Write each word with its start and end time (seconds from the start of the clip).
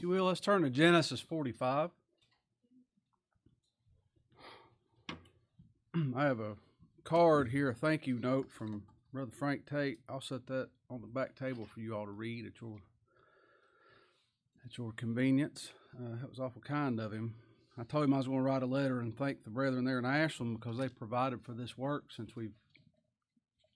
If 0.00 0.04
you 0.04 0.08
will, 0.08 0.24
let's 0.24 0.40
turn 0.40 0.62
to 0.62 0.70
Genesis 0.70 1.20
45. 1.20 1.90
I 6.16 6.24
have 6.24 6.40
a 6.40 6.56
card 7.04 7.50
here, 7.50 7.68
a 7.68 7.74
thank 7.74 8.06
you 8.06 8.18
note 8.18 8.50
from 8.50 8.84
Brother 9.12 9.30
Frank 9.30 9.66
Tate. 9.68 9.98
I'll 10.08 10.22
set 10.22 10.46
that 10.46 10.70
on 10.88 11.02
the 11.02 11.06
back 11.06 11.34
table 11.34 11.66
for 11.66 11.80
you 11.80 11.94
all 11.94 12.06
to 12.06 12.12
read 12.12 12.46
at 12.46 12.62
your 12.62 12.78
at 14.64 14.78
your 14.78 14.92
convenience. 14.92 15.68
Uh, 15.94 16.16
that 16.22 16.30
was 16.30 16.40
awful 16.40 16.62
kind 16.62 16.98
of 16.98 17.12
him. 17.12 17.34
I 17.76 17.82
told 17.82 18.04
him 18.04 18.14
I 18.14 18.16
was 18.16 18.26
going 18.26 18.38
to 18.38 18.44
write 18.44 18.62
a 18.62 18.66
letter 18.66 19.00
and 19.00 19.14
thank 19.14 19.44
the 19.44 19.50
brethren 19.50 19.84
there 19.84 19.98
in 19.98 20.06
Ashland 20.06 20.60
because 20.60 20.78
they 20.78 20.88
provided 20.88 21.42
for 21.42 21.52
this 21.52 21.76
work 21.76 22.04
since 22.08 22.34
we've 22.34 22.54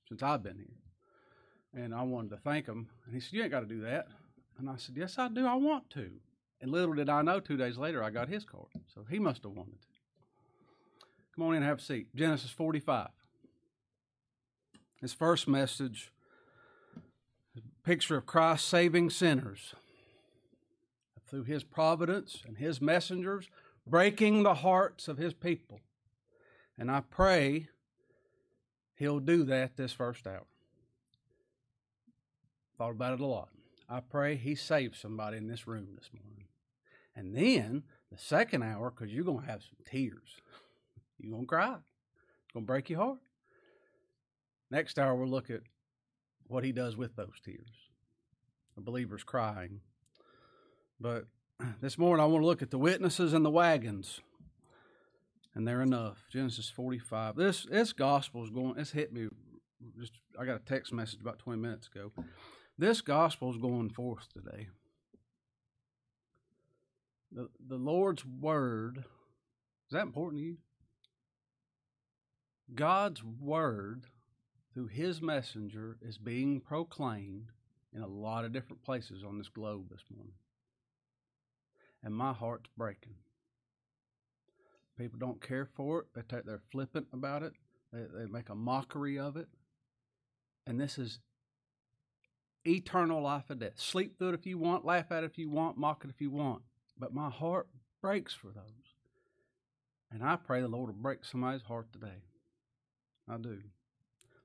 since 0.09 0.23
I've 0.23 0.43
been 0.43 0.57
here. 0.57 1.85
And 1.85 1.95
I 1.95 2.01
wanted 2.01 2.31
to 2.31 2.39
thank 2.39 2.65
them. 2.65 2.89
And 3.05 3.15
he 3.15 3.21
said, 3.21 3.35
"You 3.35 3.43
ain't 3.43 3.51
got 3.51 3.61
to 3.61 3.67
do 3.67 3.83
that." 3.83 4.07
And 4.59 4.71
I 4.71 4.77
said, 4.77 4.97
Yes, 4.97 5.19
I 5.19 5.29
do. 5.29 5.47
I 5.47 5.55
want 5.55 5.91
to. 5.91 6.11
And 6.61 6.71
little 6.71 6.95
did 6.95 7.09
I 7.09 7.23
know, 7.23 7.41
two 7.41 7.57
days 7.57 7.77
later, 7.77 8.03
I 8.03 8.11
got 8.11 8.29
his 8.29 8.45
card. 8.45 8.69
So 8.95 9.05
he 9.09 9.19
must 9.19 9.43
have 9.43 9.53
wanted 9.53 9.81
to. 9.81 9.89
Come 11.35 11.45
on 11.45 11.51
in 11.51 11.57
and 11.57 11.67
have 11.67 11.79
a 11.79 11.83
seat. 11.83 12.15
Genesis 12.15 12.51
45. 12.51 13.09
His 15.01 15.13
first 15.13 15.49
message, 15.49 16.13
picture 17.85 18.17
of 18.17 18.25
Christ 18.25 18.67
saving 18.67 19.11
sinners 19.11 19.75
through 21.29 21.45
his 21.45 21.65
providence 21.65 22.43
and 22.47 22.57
his 22.57 22.81
messengers, 22.81 23.49
breaking 23.87 24.43
the 24.43 24.55
hearts 24.55 25.09
of 25.09 25.19
his 25.19 25.35
people. 25.35 25.81
And 26.79 26.91
I 26.91 27.01
pray 27.01 27.69
he'll 28.95 29.21
do 29.21 29.45
that 29.45 29.77
this 29.77 29.93
first 29.93 30.27
hour. 30.27 30.47
Thought 32.79 32.93
about 32.93 33.15
it 33.15 33.21
a 33.21 33.27
lot. 33.27 33.49
I 33.89 34.01
pray 34.01 34.37
he 34.37 34.55
saves 34.55 34.99
somebody 34.99 35.37
in 35.37 35.47
this 35.47 35.67
room 35.67 35.89
this 35.97 36.11
morning. 36.13 36.47
And 37.17 37.37
then 37.37 37.85
the 38.11 38.19
second 38.19 38.63
hour, 38.63 38.91
because 38.91 39.13
you're 39.13 39.25
going 39.25 39.45
to 39.45 39.51
have 39.51 39.63
some 39.63 39.85
tears. 39.85 40.41
You're 41.19 41.33
going 41.33 41.45
to 41.45 41.49
cry. 41.49 41.75
It's 41.75 42.53
going 42.53 42.65
to 42.65 42.67
break 42.67 42.91
your 42.91 43.01
heart. 43.01 43.19
Next 44.71 44.99
hour, 44.99 45.15
we'll 45.15 45.29
look 45.29 45.51
at 45.51 45.61
what 46.49 46.65
he 46.65 46.73
does 46.73 46.97
with 46.97 47.15
those 47.17 47.41
tears. 47.45 47.69
The 48.75 48.83
believer's 48.83 49.23
crying. 49.23 49.81
But 51.01 51.27
this 51.81 51.99
morning, 51.99 52.23
I 52.23 52.27
want 52.27 52.43
to 52.43 52.47
look 52.47 52.63
at 52.63 52.71
the 52.71 52.79
witnesses 52.79 53.33
and 53.33 53.45
the 53.45 53.51
wagons. 53.51 54.21
And 55.55 55.69
they're 55.69 55.83
enough. 55.83 56.25
Genesis 56.33 56.69
45. 56.69 57.37
This 57.37 57.65
this 57.71 57.93
gospel 57.93 58.43
is 58.43 58.51
going, 58.51 58.75
it's 58.77 58.91
hit 58.91 59.13
me. 59.13 59.29
Just 60.01 60.15
I 60.39 60.45
got 60.45 60.57
a 60.57 60.65
text 60.65 60.93
message 60.93 61.21
about 61.21 61.39
20 61.39 61.61
minutes 61.61 61.89
ago. 61.95 62.11
This 62.77 63.01
gospel 63.01 63.51
is 63.51 63.57
going 63.57 63.91
forth 63.91 64.27
today. 64.33 64.69
The, 67.31 67.49
the 67.69 67.77
Lord's 67.77 68.25
word, 68.25 68.99
is 68.99 69.93
that 69.93 70.03
important 70.03 70.41
to 70.41 70.47
you? 70.47 70.57
God's 72.75 73.23
word 73.23 74.07
through 74.73 74.89
his 74.89 75.23
messenger 75.23 75.99
is 76.03 76.19
being 76.19 76.61
proclaimed 76.61 77.51
in 77.95 78.03
a 78.03 78.09
lot 78.09 78.45
of 78.45 78.53
different 78.53 78.83
places 78.83 79.23
on 79.25 79.39
this 79.39 79.49
globe 79.49 79.89
this 79.91 80.03
morning. 80.15 80.35
And 82.03 82.15
my 82.15 82.33
heart's 82.33 82.71
breaking. 82.77 83.15
People 84.99 85.19
don't 85.19 85.41
care 85.41 85.69
for 85.77 86.01
it. 86.01 86.07
They 86.15 86.23
take, 86.23 86.45
they're 86.45 86.63
flippant 86.71 87.07
about 87.13 87.43
it. 87.43 87.53
They, 87.93 88.03
they 88.17 88.27
make 88.27 88.49
a 88.49 88.55
mockery 88.55 89.19
of 89.19 89.37
it. 89.37 89.49
And 90.67 90.81
this 90.81 90.99
is 90.99 91.21
eternal 92.67 93.23
life 93.23 93.51
or 93.51 93.55
death. 93.55 93.73
Sleep 93.77 94.19
through 94.19 94.31
it 94.31 94.35
if 94.35 94.47
you 94.47 94.59
want, 94.59 94.85
laugh 94.85 95.11
at 95.11 95.25
it 95.25 95.31
if 95.31 95.39
you 95.39 95.51
want, 95.51 95.79
mock 95.79 96.05
it 96.05 96.11
if 96.11 96.21
you 96.21 96.31
want. 96.31 96.63
But 96.99 97.15
my 97.15 97.31
heart 97.31 97.69
breaks 98.01 98.35
for 98.35 98.49
those. 98.49 98.95
And 100.11 100.23
I 100.23 100.37
pray 100.37 100.61
the 100.61 100.69
Lord 100.69 100.89
will 100.89 101.03
break 101.03 101.25
somebody's 101.25 101.63
heart 101.63 101.93
today. 101.93 102.23
I 103.29 103.37
do. 103.39 103.59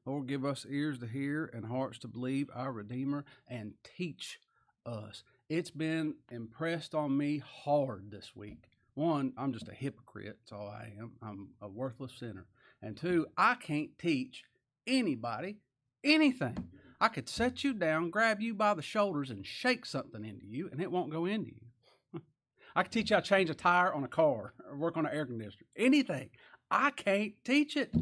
Lord, 0.06 0.28
give 0.28 0.46
us 0.46 0.66
ears 0.70 0.98
to 1.00 1.08
hear 1.08 1.52
and 1.54 1.66
hearts 1.66 2.00
to 2.00 2.08
believe 2.08 2.50
our 2.56 2.72
Redeemer 2.72 3.26
and 3.48 3.74
teach 3.84 4.40
us. 4.86 5.24
It's 5.50 5.72
been 5.72 6.16
impressed 6.32 6.96
on 6.96 7.16
me 7.16 7.44
hard 7.46 8.10
this 8.10 8.36
week. 8.36 8.64
One, 8.96 9.34
I'm 9.38 9.54
just 9.54 9.68
a 9.68 9.74
hypocrite, 9.74 10.38
that's 10.40 10.52
all 10.52 10.68
I 10.68 10.94
am. 10.98 11.12
I'm 11.22 11.50
a 11.62 11.68
worthless 11.68 12.14
sinner. 12.20 12.48
And 12.82 12.98
two, 12.98 13.28
I 13.38 13.56
can't 13.56 13.98
teach 14.00 14.44
anybody 14.88 15.58
anything. 16.04 16.58
I 17.02 17.08
could 17.08 17.30
set 17.30 17.64
you 17.64 17.74
down, 17.74 18.10
grab 18.10 18.42
you 18.42 18.54
by 18.54 18.74
the 18.74 18.82
shoulders, 18.82 19.30
and 19.30 19.46
shake 19.46 19.86
something 19.86 20.26
into 20.26 20.46
you, 20.46 20.70
and 20.72 20.82
it 20.82 20.92
won't 20.92 21.12
go 21.12 21.26
into 21.26 21.52
you. 21.52 22.22
I 22.76 22.84
could 22.84 22.92
teach 22.92 23.10
you 23.10 23.16
how 23.16 23.22
to 23.22 23.28
change 23.28 23.50
a 23.50 23.54
tire 23.54 23.94
on 23.94 24.04
a 24.04 24.10
car 24.10 24.54
or 24.70 24.78
work 24.78 24.98
on 24.98 25.06
an 25.06 25.14
air 25.14 25.26
conditioner. 25.26 25.66
Anything. 25.78 26.30
I 26.70 26.92
can't 26.92 27.34
teach 27.46 27.78
it. 27.78 27.94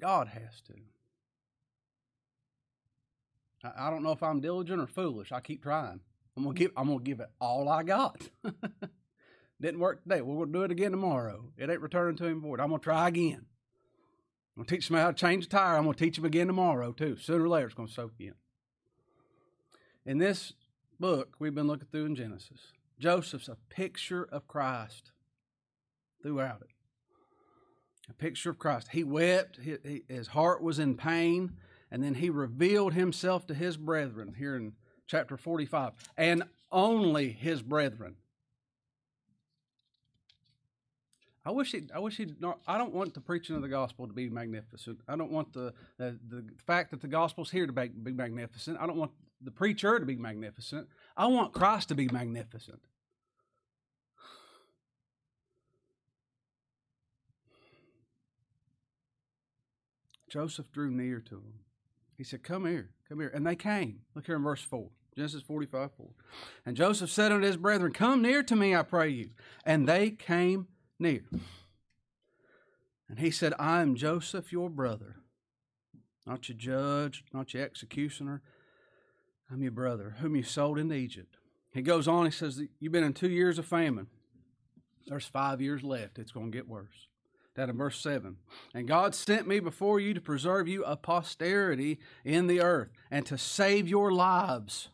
God 0.00 0.28
has 0.28 0.60
to. 0.66 0.74
I, 3.76 3.90
don't 3.90 4.02
know 4.02 4.12
if 4.12 4.22
I'm 4.22 4.40
diligent 4.40 4.80
or 4.80 4.86
foolish. 4.86 5.32
I 5.32 5.40
keep 5.40 5.62
trying. 5.62 6.00
I'm 6.36 6.44
gonna 6.44 6.54
give. 6.54 6.70
I'm 6.76 6.88
gonna 6.88 7.00
give 7.00 7.20
it 7.20 7.28
all 7.40 7.68
I 7.68 7.82
got. 7.82 8.28
Didn't 9.60 9.80
work 9.80 10.02
today. 10.02 10.20
We're 10.20 10.44
gonna 10.44 10.52
do 10.52 10.62
it 10.64 10.70
again 10.70 10.90
tomorrow. 10.90 11.50
It 11.56 11.70
ain't 11.70 11.80
returning 11.80 12.16
to 12.16 12.26
him 12.26 12.42
void. 12.42 12.60
I'm 12.60 12.68
gonna 12.68 12.78
try 12.78 13.08
again. 13.08 13.46
I'm 14.56 14.62
going 14.62 14.68
to 14.68 14.74
teach 14.74 14.88
them 14.88 14.96
how 14.96 15.08
to 15.08 15.12
change 15.12 15.44
a 15.44 15.48
tire. 15.48 15.76
I'm 15.76 15.84
going 15.84 15.94
to 15.94 16.04
teach 16.04 16.16
them 16.16 16.24
again 16.24 16.46
tomorrow, 16.46 16.92
too. 16.92 17.16
Sooner 17.18 17.44
or 17.44 17.48
later, 17.48 17.66
it's 17.66 17.74
going 17.74 17.88
to 17.88 17.94
soak 17.94 18.14
in. 18.18 18.32
In 20.06 20.16
this 20.16 20.54
book 20.98 21.34
we've 21.38 21.54
been 21.54 21.66
looking 21.66 21.88
through 21.90 22.06
in 22.06 22.14
Genesis, 22.14 22.72
Joseph's 22.98 23.48
a 23.48 23.56
picture 23.68 24.26
of 24.32 24.48
Christ 24.48 25.10
throughout 26.22 26.62
it. 26.62 26.68
A 28.08 28.14
picture 28.14 28.50
of 28.50 28.58
Christ. 28.58 28.88
He 28.92 29.04
wept, 29.04 29.58
his 30.08 30.28
heart 30.28 30.62
was 30.62 30.78
in 30.78 30.96
pain, 30.96 31.52
and 31.90 32.02
then 32.02 32.14
he 32.14 32.30
revealed 32.30 32.94
himself 32.94 33.46
to 33.48 33.54
his 33.54 33.76
brethren 33.76 34.36
here 34.38 34.56
in 34.56 34.72
chapter 35.06 35.36
45. 35.36 35.92
And 36.16 36.44
only 36.72 37.30
his 37.30 37.62
brethren. 37.62 38.16
I 41.46 41.50
wish 41.50 41.70
he. 41.70 41.82
I 41.94 42.00
wish 42.00 42.16
he'd. 42.16 42.34
I 42.66 42.76
don't 42.76 42.92
want 42.92 43.14
the 43.14 43.20
preaching 43.20 43.54
of 43.54 43.62
the 43.62 43.68
gospel 43.68 44.08
to 44.08 44.12
be 44.12 44.28
magnificent. 44.28 44.98
I 45.06 45.14
don't 45.14 45.30
want 45.30 45.52
the 45.52 45.72
the, 45.96 46.18
the 46.28 46.44
fact 46.66 46.90
that 46.90 47.00
the 47.00 47.06
gospel's 47.06 47.52
here 47.52 47.68
to 47.68 47.72
be, 47.72 47.86
be 47.86 48.12
magnificent. 48.12 48.78
I 48.80 48.86
don't 48.88 48.96
want 48.96 49.12
the 49.40 49.52
preacher 49.52 50.00
to 50.00 50.04
be 50.04 50.16
magnificent. 50.16 50.88
I 51.16 51.26
want 51.26 51.52
Christ 51.52 51.86
to 51.90 51.94
be 51.94 52.08
magnificent. 52.08 52.80
Joseph 60.28 60.72
drew 60.72 60.90
near 60.90 61.20
to 61.20 61.36
him. 61.36 61.60
He 62.18 62.24
said, 62.24 62.42
Come 62.42 62.66
here, 62.66 62.90
come 63.08 63.20
here. 63.20 63.30
And 63.32 63.46
they 63.46 63.54
came. 63.54 64.00
Look 64.16 64.26
here 64.26 64.34
in 64.34 64.42
verse 64.42 64.62
4. 64.62 64.88
Genesis 65.14 65.42
45 65.42 65.92
4. 65.96 66.06
And 66.66 66.76
Joseph 66.76 67.10
said 67.10 67.30
unto 67.30 67.46
his 67.46 67.56
brethren, 67.56 67.92
Come 67.92 68.20
near 68.20 68.42
to 68.42 68.56
me, 68.56 68.74
I 68.74 68.82
pray 68.82 69.10
you. 69.10 69.30
And 69.64 69.88
they 69.88 70.10
came 70.10 70.66
near. 70.98 71.24
And 73.08 73.18
he 73.18 73.30
said, 73.30 73.54
I 73.58 73.82
am 73.82 73.94
Joseph, 73.94 74.52
your 74.52 74.68
brother, 74.68 75.16
not 76.26 76.48
your 76.48 76.58
judge, 76.58 77.24
not 77.32 77.54
your 77.54 77.62
executioner. 77.62 78.42
I'm 79.50 79.62
your 79.62 79.72
brother, 79.72 80.16
whom 80.20 80.34
you 80.34 80.42
sold 80.42 80.78
into 80.78 80.94
Egypt. 80.94 81.36
He 81.72 81.82
goes 81.82 82.08
on, 82.08 82.24
he 82.24 82.32
says, 82.32 82.60
You've 82.80 82.92
been 82.92 83.04
in 83.04 83.12
two 83.12 83.30
years 83.30 83.58
of 83.58 83.66
famine. 83.66 84.08
There's 85.06 85.26
five 85.26 85.60
years 85.60 85.84
left. 85.84 86.18
It's 86.18 86.32
going 86.32 86.50
to 86.50 86.56
get 86.56 86.68
worse. 86.68 87.06
That 87.54 87.68
in 87.68 87.76
verse 87.76 88.00
7. 88.00 88.36
And 88.74 88.88
God 88.88 89.14
sent 89.14 89.46
me 89.46 89.60
before 89.60 90.00
you 90.00 90.14
to 90.14 90.20
preserve 90.20 90.68
you 90.68 90.84
a 90.84 90.96
posterity 90.96 91.98
in 92.24 92.48
the 92.48 92.60
earth 92.60 92.88
and 93.10 93.24
to 93.26 93.38
save 93.38 93.88
your 93.88 94.12
lives 94.12 94.88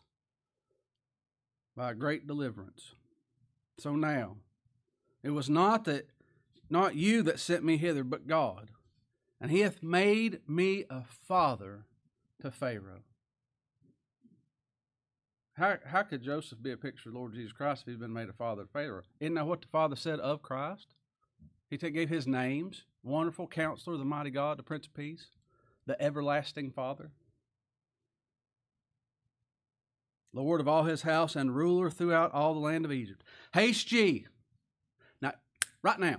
by 1.75 1.91
a 1.91 1.95
great 1.95 2.27
deliverance. 2.27 2.93
So 3.79 3.95
now, 3.95 4.37
it 5.23 5.31
was 5.31 5.49
not 5.49 5.85
that 5.85 6.07
not 6.69 6.95
you 6.95 7.21
that 7.23 7.39
sent 7.39 7.63
me 7.63 7.77
hither, 7.77 8.03
but 8.03 8.27
God. 8.27 8.71
And 9.39 9.51
he 9.51 9.59
hath 9.59 9.83
made 9.83 10.41
me 10.47 10.85
a 10.89 11.03
father 11.03 11.85
to 12.41 12.49
Pharaoh. 12.49 13.03
How, 15.55 15.77
how 15.85 16.01
could 16.03 16.23
Joseph 16.23 16.63
be 16.63 16.71
a 16.71 16.77
picture 16.77 17.09
of 17.09 17.15
Lord 17.15 17.33
Jesus 17.33 17.51
Christ 17.51 17.83
if 17.83 17.87
he's 17.89 17.97
been 17.97 18.13
made 18.13 18.29
a 18.29 18.33
father 18.33 18.63
to 18.63 18.69
Pharaoh? 18.69 19.03
Isn't 19.19 19.35
that 19.35 19.45
what 19.45 19.61
the 19.61 19.67
Father 19.67 19.95
said 19.95 20.19
of 20.19 20.41
Christ? 20.41 20.95
He 21.69 21.77
gave 21.77 22.09
his 22.09 22.25
names 22.25 22.85
Wonderful 23.03 23.47
Counselor, 23.47 23.97
the 23.97 24.05
Mighty 24.05 24.29
God, 24.29 24.57
the 24.57 24.63
Prince 24.63 24.87
of 24.87 24.93
Peace, 24.93 25.27
the 25.85 26.01
Everlasting 26.01 26.71
Father, 26.71 27.11
Lord 30.33 30.61
of 30.61 30.67
all 30.67 30.83
his 30.83 31.03
house, 31.03 31.35
and 31.35 31.55
ruler 31.55 31.91
throughout 31.91 32.33
all 32.33 32.53
the 32.53 32.59
land 32.59 32.85
of 32.85 32.91
Egypt. 32.91 33.23
Haste 33.53 33.91
ye, 33.91 34.25
right 35.83 35.99
now. 35.99 36.17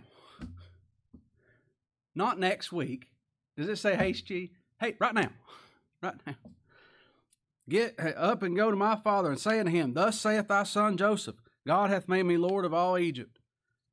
Not 2.15 2.39
next 2.39 2.71
week. 2.73 3.09
Does 3.57 3.69
it 3.69 3.77
say 3.77 3.97
haste 3.97 4.31
ye? 4.31 4.53
Hey, 4.79 4.95
right 5.01 5.15
now. 5.15 5.31
Right 6.03 6.15
now. 6.27 6.35
Get 7.69 7.99
up 7.99 8.43
and 8.43 8.57
go 8.57 8.71
to 8.71 8.77
my 8.77 8.97
father, 8.97 9.31
and 9.31 9.41
say 9.41 9.59
unto 9.59 9.73
him, 9.73 9.95
Thus 9.95 10.21
saith 10.21 10.49
thy 10.49 10.65
son 10.65 10.97
Joseph, 10.97 11.37
God 11.67 11.89
hath 11.89 12.09
made 12.09 12.25
me 12.25 12.37
Lord 12.37 12.67
of 12.67 12.75
all 12.75 12.99
Egypt. 12.99 13.39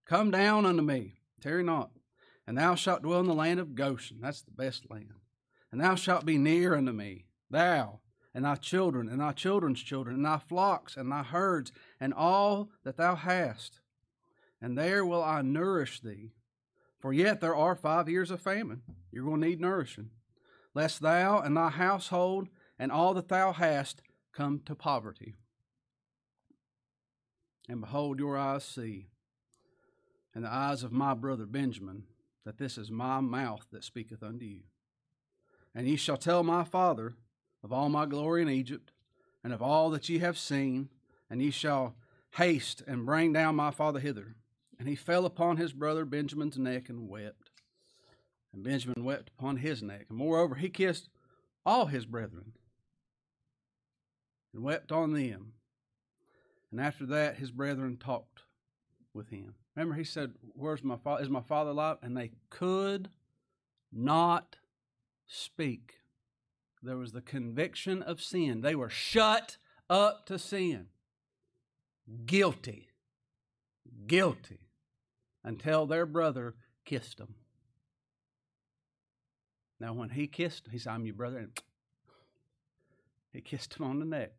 Come 0.05 0.29
down 0.29 0.65
unto 0.65 0.81
me, 0.81 1.15
tarry 1.39 1.63
not, 1.63 1.91
and 2.45 2.57
thou 2.57 2.75
shalt 2.75 3.01
dwell 3.01 3.21
in 3.21 3.27
the 3.27 3.33
land 3.33 3.61
of 3.61 3.75
Goshen. 3.75 4.17
That's 4.21 4.41
the 4.41 4.51
best 4.51 4.91
land. 4.91 5.13
And 5.71 5.79
thou 5.79 5.95
shalt 5.95 6.25
be 6.25 6.37
near 6.37 6.75
unto 6.75 6.91
me, 6.91 7.27
thou 7.49 8.01
and 8.33 8.45
thy 8.45 8.55
children, 8.55 9.09
and 9.09 9.19
thy 9.19 9.31
children's 9.31 9.81
children, 9.81 10.15
and 10.15 10.25
thy 10.25 10.37
flocks, 10.37 10.95
and 10.95 11.11
thy 11.11 11.23
herds, 11.23 11.71
and 11.99 12.13
all 12.13 12.69
that 12.83 12.97
thou 12.97 13.15
hast. 13.15 13.79
And 14.61 14.77
there 14.77 15.05
will 15.05 15.23
I 15.23 15.41
nourish 15.41 15.99
thee. 16.01 16.31
For 16.99 17.11
yet 17.11 17.41
there 17.41 17.55
are 17.55 17.75
five 17.75 18.07
years 18.07 18.29
of 18.29 18.41
famine. 18.41 18.81
You're 19.11 19.25
going 19.25 19.41
to 19.41 19.47
need 19.47 19.59
nourishing. 19.59 20.11
Lest 20.75 21.01
thou 21.01 21.39
and 21.39 21.57
thy 21.57 21.69
household 21.69 22.47
and 22.77 22.91
all 22.91 23.13
that 23.15 23.27
thou 23.27 23.53
hast 23.53 24.01
come 24.33 24.61
to 24.65 24.75
poverty. 24.75 25.35
And 27.67 27.81
behold, 27.81 28.19
your 28.19 28.37
eyes 28.37 28.63
see, 28.63 29.07
and 30.33 30.43
the 30.43 30.53
eyes 30.53 30.83
of 30.83 30.91
my 30.91 31.13
brother 31.13 31.45
Benjamin, 31.45 32.03
that 32.45 32.57
this 32.57 32.77
is 32.77 32.89
my 32.89 33.19
mouth 33.19 33.65
that 33.71 33.83
speaketh 33.83 34.23
unto 34.23 34.45
you. 34.45 34.61
And 35.75 35.87
ye 35.87 35.95
shall 35.95 36.17
tell 36.17 36.43
my 36.43 36.63
father 36.63 37.15
of 37.63 37.71
all 37.71 37.89
my 37.89 38.05
glory 38.05 38.41
in 38.41 38.49
Egypt, 38.49 38.91
and 39.43 39.53
of 39.53 39.61
all 39.61 39.89
that 39.91 40.09
ye 40.09 40.19
have 40.19 40.37
seen, 40.37 40.89
and 41.29 41.41
ye 41.41 41.51
shall 41.51 41.95
haste 42.31 42.81
and 42.87 43.05
bring 43.05 43.33
down 43.33 43.55
my 43.55 43.71
father 43.71 43.99
hither. 43.99 44.35
And 44.81 44.89
he 44.89 44.95
fell 44.95 45.27
upon 45.27 45.57
his 45.57 45.73
brother 45.73 46.05
Benjamin's 46.05 46.57
neck 46.57 46.89
and 46.89 47.07
wept. 47.07 47.51
And 48.51 48.63
Benjamin 48.63 49.05
wept 49.05 49.29
upon 49.37 49.57
his 49.57 49.83
neck. 49.83 50.07
And 50.09 50.17
moreover, 50.17 50.55
he 50.55 50.69
kissed 50.69 51.07
all 51.63 51.85
his 51.85 52.07
brethren 52.07 52.53
and 54.51 54.63
wept 54.63 54.91
on 54.91 55.13
them. 55.13 55.53
And 56.71 56.81
after 56.81 57.05
that, 57.05 57.37
his 57.37 57.51
brethren 57.51 57.97
talked 57.97 58.41
with 59.13 59.29
him. 59.29 59.53
Remember, 59.75 59.93
he 59.93 60.03
said, 60.03 60.33
"Where's 60.55 60.83
my 60.83 60.97
father? 60.97 61.21
Is 61.21 61.29
my 61.29 61.41
father 61.41 61.69
alive?" 61.69 61.99
And 62.01 62.17
they 62.17 62.31
could 62.49 63.11
not 63.91 64.55
speak. 65.27 66.01
There 66.81 66.97
was 66.97 67.11
the 67.11 67.21
conviction 67.21 68.01
of 68.01 68.19
sin. 68.19 68.61
They 68.61 68.73
were 68.73 68.89
shut 68.89 69.57
up 69.91 70.25
to 70.25 70.39
sin. 70.39 70.89
Guilty. 72.25 72.89
Guilty. 74.07 74.70
Until 75.43 75.85
their 75.85 76.05
brother 76.05 76.55
kissed 76.85 77.17
them. 77.17 77.35
Now, 79.79 79.93
when 79.93 80.09
he 80.09 80.27
kissed, 80.27 80.67
he 80.71 80.77
said, 80.77 80.93
I'm 80.93 81.05
your 81.05 81.15
brother. 81.15 81.39
And 81.39 81.49
he 83.33 83.41
kissed 83.41 83.73
him 83.73 83.85
on 83.85 83.99
the 83.99 84.05
neck. 84.05 84.33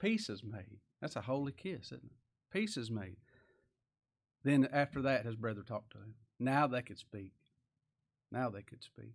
Peace 0.00 0.28
is 0.28 0.42
made. 0.42 0.80
That's 1.00 1.16
a 1.16 1.20
holy 1.20 1.52
kiss, 1.52 1.86
isn't 1.86 2.04
it? 2.04 2.52
Peace 2.52 2.76
is 2.76 2.90
made. 2.90 3.16
Then 4.42 4.68
after 4.72 5.02
that, 5.02 5.24
his 5.24 5.36
brother 5.36 5.62
talked 5.62 5.92
to 5.92 5.98
him. 5.98 6.14
Now 6.38 6.66
they 6.66 6.82
could 6.82 6.98
speak. 6.98 7.32
Now 8.32 8.48
they 8.48 8.62
could 8.62 8.82
speak. 8.82 9.14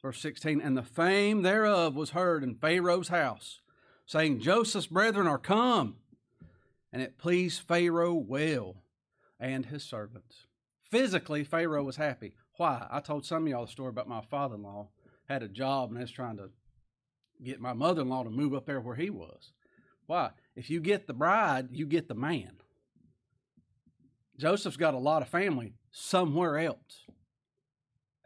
Verse 0.00 0.20
16, 0.20 0.60
and 0.60 0.76
the 0.76 0.82
fame 0.82 1.42
thereof 1.42 1.94
was 1.94 2.10
heard 2.10 2.42
in 2.42 2.54
Pharaoh's 2.54 3.08
house, 3.08 3.60
saying, 4.06 4.40
Joseph's 4.40 4.86
brethren 4.86 5.26
are 5.26 5.38
come. 5.38 5.96
And 6.92 7.02
it 7.02 7.18
pleased 7.18 7.60
Pharaoh 7.62 8.14
well 8.14 8.76
and 9.38 9.66
his 9.66 9.84
servants. 9.84 10.46
Physically, 10.82 11.44
Pharaoh 11.44 11.84
was 11.84 11.96
happy. 11.96 12.34
Why? 12.56 12.86
I 12.90 13.00
told 13.00 13.26
some 13.26 13.44
of 13.44 13.48
y'all 13.48 13.66
the 13.66 13.72
story 13.72 13.90
about 13.90 14.08
my 14.08 14.22
father 14.22 14.54
in 14.54 14.62
law 14.62 14.88
had 15.28 15.42
a 15.42 15.48
job 15.48 15.90
and 15.90 16.00
was 16.00 16.10
trying 16.10 16.36
to 16.36 16.50
get 17.42 17.60
my 17.60 17.72
mother 17.72 18.02
in 18.02 18.08
law 18.08 18.22
to 18.22 18.30
move 18.30 18.54
up 18.54 18.66
there 18.66 18.80
where 18.80 18.96
he 18.96 19.10
was. 19.10 19.52
Why? 20.06 20.30
If 20.54 20.70
you 20.70 20.80
get 20.80 21.06
the 21.06 21.12
bride, 21.12 21.68
you 21.72 21.86
get 21.86 22.08
the 22.08 22.14
man. 22.14 22.52
Joseph's 24.38 24.76
got 24.76 24.94
a 24.94 24.98
lot 24.98 25.22
of 25.22 25.28
family 25.28 25.74
somewhere 25.90 26.58
else. 26.58 27.06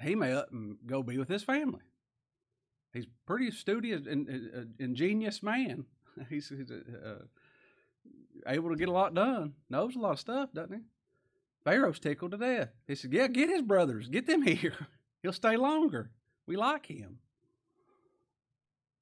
He 0.02 0.14
may 0.14 0.32
up 0.32 0.50
and 0.52 0.76
go 0.86 1.02
be 1.02 1.18
with 1.18 1.28
his 1.28 1.42
family. 1.42 1.82
He's 2.92 3.06
pretty 3.26 3.50
studious 3.50 4.06
and 4.06 4.28
uh, 4.28 4.60
ingenious 4.78 5.42
man. 5.42 5.84
He's, 6.28 6.48
he's 6.48 6.70
uh, 6.70 7.24
able 8.46 8.70
to 8.70 8.76
get 8.76 8.88
a 8.88 8.92
lot 8.92 9.14
done. 9.14 9.54
Knows 9.70 9.94
a 9.94 10.00
lot 10.00 10.12
of 10.12 10.18
stuff, 10.18 10.52
doesn't 10.52 10.74
he? 10.74 10.80
Pharaoh's 11.64 12.00
tickled 12.00 12.32
to 12.32 12.38
death. 12.38 12.70
He 12.86 12.94
said, 12.94 13.12
"Yeah, 13.12 13.26
get 13.26 13.50
his 13.50 13.62
brothers, 13.62 14.08
get 14.08 14.26
them 14.26 14.42
here. 14.42 14.74
He'll 15.22 15.32
stay 15.32 15.56
longer. 15.56 16.10
We 16.46 16.56
like 16.56 16.86
him." 16.86 17.18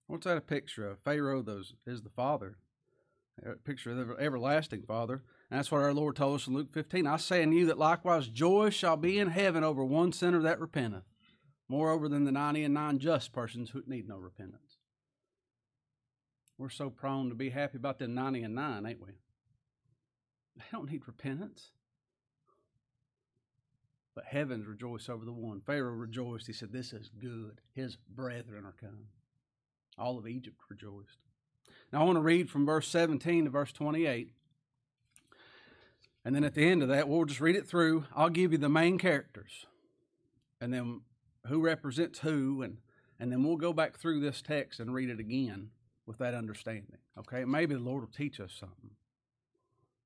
What's 0.08 0.24
that 0.24 0.38
a 0.38 0.42
picture 0.42 0.88
of? 0.88 0.98
Pharaoh 1.00 1.42
those 1.42 1.74
is 1.86 2.02
the 2.02 2.10
father. 2.10 2.56
A 3.44 3.52
picture 3.52 3.90
of 3.90 4.08
the 4.08 4.16
everlasting 4.18 4.82
father. 4.82 5.22
And 5.50 5.58
that's 5.58 5.70
what 5.70 5.82
our 5.82 5.94
Lord 5.94 6.16
told 6.16 6.36
us 6.36 6.46
in 6.46 6.54
Luke 6.54 6.72
15. 6.72 7.06
I 7.06 7.18
say 7.18 7.42
unto 7.42 7.56
you 7.56 7.66
that 7.66 7.78
likewise 7.78 8.26
joy 8.26 8.70
shall 8.70 8.96
be 8.96 9.18
in 9.18 9.28
heaven 9.28 9.62
over 9.62 9.84
one 9.84 10.12
sinner 10.12 10.40
that 10.42 10.60
repenteth, 10.60 11.04
moreover 11.68 12.08
than 12.08 12.24
the 12.24 12.32
ninety 12.32 12.64
and 12.64 12.74
nine 12.74 12.98
just 12.98 13.32
persons 13.32 13.70
who 13.70 13.82
need 13.86 14.08
no 14.08 14.16
repentance. 14.16 14.78
We're 16.56 16.70
so 16.70 16.90
prone 16.90 17.28
to 17.28 17.36
be 17.36 17.50
happy 17.50 17.76
about 17.76 17.98
the 17.98 18.08
ninety 18.08 18.42
and 18.42 18.54
nine, 18.54 18.84
ain't 18.84 19.00
we? 19.00 19.12
They 20.56 20.64
don't 20.72 20.90
need 20.90 21.06
repentance. 21.06 21.70
But 24.18 24.24
heavens 24.24 24.66
rejoice 24.66 25.08
over 25.08 25.24
the 25.24 25.32
one. 25.32 25.60
Pharaoh 25.60 25.92
rejoiced. 25.92 26.48
He 26.48 26.52
said, 26.52 26.72
This 26.72 26.92
is 26.92 27.08
good. 27.20 27.60
His 27.72 27.96
brethren 28.16 28.64
are 28.64 28.74
come. 28.80 29.04
All 29.96 30.18
of 30.18 30.26
Egypt 30.26 30.56
rejoiced. 30.68 31.18
Now 31.92 32.00
I 32.00 32.04
want 32.04 32.16
to 32.16 32.22
read 32.22 32.50
from 32.50 32.66
verse 32.66 32.88
17 32.88 33.44
to 33.44 33.50
verse 33.52 33.70
28. 33.70 34.32
And 36.24 36.34
then 36.34 36.42
at 36.42 36.54
the 36.54 36.68
end 36.68 36.82
of 36.82 36.88
that, 36.88 37.08
we'll 37.08 37.26
just 37.26 37.40
read 37.40 37.54
it 37.54 37.68
through. 37.68 38.06
I'll 38.12 38.28
give 38.28 38.50
you 38.50 38.58
the 38.58 38.68
main 38.68 38.98
characters 38.98 39.66
and 40.60 40.74
then 40.74 41.02
who 41.46 41.60
represents 41.60 42.18
who, 42.18 42.62
and, 42.62 42.78
and 43.20 43.30
then 43.30 43.44
we'll 43.44 43.54
go 43.54 43.72
back 43.72 43.98
through 43.98 44.18
this 44.18 44.42
text 44.42 44.80
and 44.80 44.92
read 44.92 45.10
it 45.10 45.20
again 45.20 45.70
with 46.06 46.18
that 46.18 46.34
understanding. 46.34 46.98
Okay? 47.16 47.44
Maybe 47.44 47.76
the 47.76 47.80
Lord 47.80 48.02
will 48.02 48.10
teach 48.10 48.40
us 48.40 48.52
something. 48.52 48.90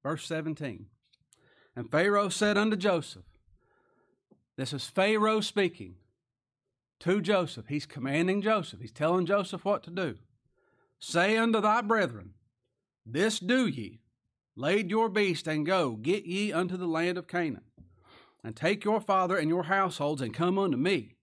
Verse 0.03 0.27
17. 0.27 0.85
And 1.75 1.91
Pharaoh 1.91 2.29
said 2.29 2.59
unto 2.59 2.77
Joseph, 2.77 3.25
This 4.63 4.73
is 4.73 4.87
Pharaoh 4.87 5.41
speaking 5.41 5.97
to 7.01 7.21
Joseph. 7.21 7.67
He's 7.67 7.85
commanding 7.85 8.41
Joseph, 8.41 8.79
he's 8.81 8.93
telling 8.93 9.27
Joseph 9.27 9.65
what 9.65 9.83
to 9.83 9.91
do. 9.91 10.19
Say 11.01 11.37
unto 11.37 11.61
thy 11.61 11.81
brethren, 11.81 12.35
This 13.05 13.41
do 13.41 13.67
ye, 13.67 14.03
Lade 14.55 14.89
your 14.89 15.09
beast 15.09 15.49
and 15.49 15.67
go, 15.67 15.97
get 15.97 16.27
ye 16.27 16.53
unto 16.53 16.77
the 16.77 16.87
land 16.87 17.19
of 17.19 17.27
Canaan, 17.27 17.65
and 18.45 18.55
take 18.55 18.85
your 18.85 19.01
father 19.01 19.37
and 19.37 19.49
your 19.49 19.65
households, 19.65 20.23
and 20.23 20.33
come 20.33 20.61
unto 20.61 20.77
me, 20.77 21.17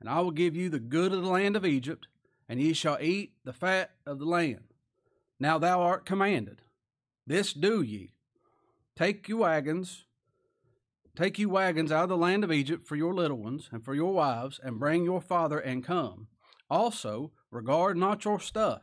and 0.00 0.08
I 0.08 0.20
will 0.20 0.30
give 0.30 0.56
you 0.56 0.70
the 0.70 0.80
good 0.80 1.12
of 1.12 1.20
the 1.20 1.28
land 1.28 1.56
of 1.56 1.66
Egypt, 1.66 2.06
and 2.48 2.62
ye 2.62 2.72
shall 2.72 2.96
eat 2.98 3.34
the 3.44 3.52
fat 3.52 3.90
of 4.06 4.18
the 4.18 4.24
land. 4.24 4.72
Now 5.38 5.58
thou 5.58 5.82
art 5.82 6.06
commanded. 6.06 6.62
This 7.26 7.52
do 7.52 7.82
ye. 7.82 8.14
Take 8.96 9.28
you 9.28 9.36
wagons, 9.36 10.06
take 11.16 11.38
you 11.38 11.48
wagons 11.48 11.92
out 11.92 12.04
of 12.04 12.08
the 12.08 12.16
land 12.16 12.44
of 12.44 12.52
Egypt 12.52 12.86
for 12.86 12.96
your 12.96 13.14
little 13.14 13.38
ones 13.38 13.68
and 13.72 13.84
for 13.84 13.94
your 13.94 14.12
wives, 14.12 14.60
and 14.62 14.78
bring 14.78 15.04
your 15.04 15.20
father 15.20 15.58
and 15.58 15.84
come. 15.84 16.28
Also, 16.68 17.32
regard 17.50 17.96
not 17.96 18.24
your 18.24 18.38
stuff, 18.38 18.82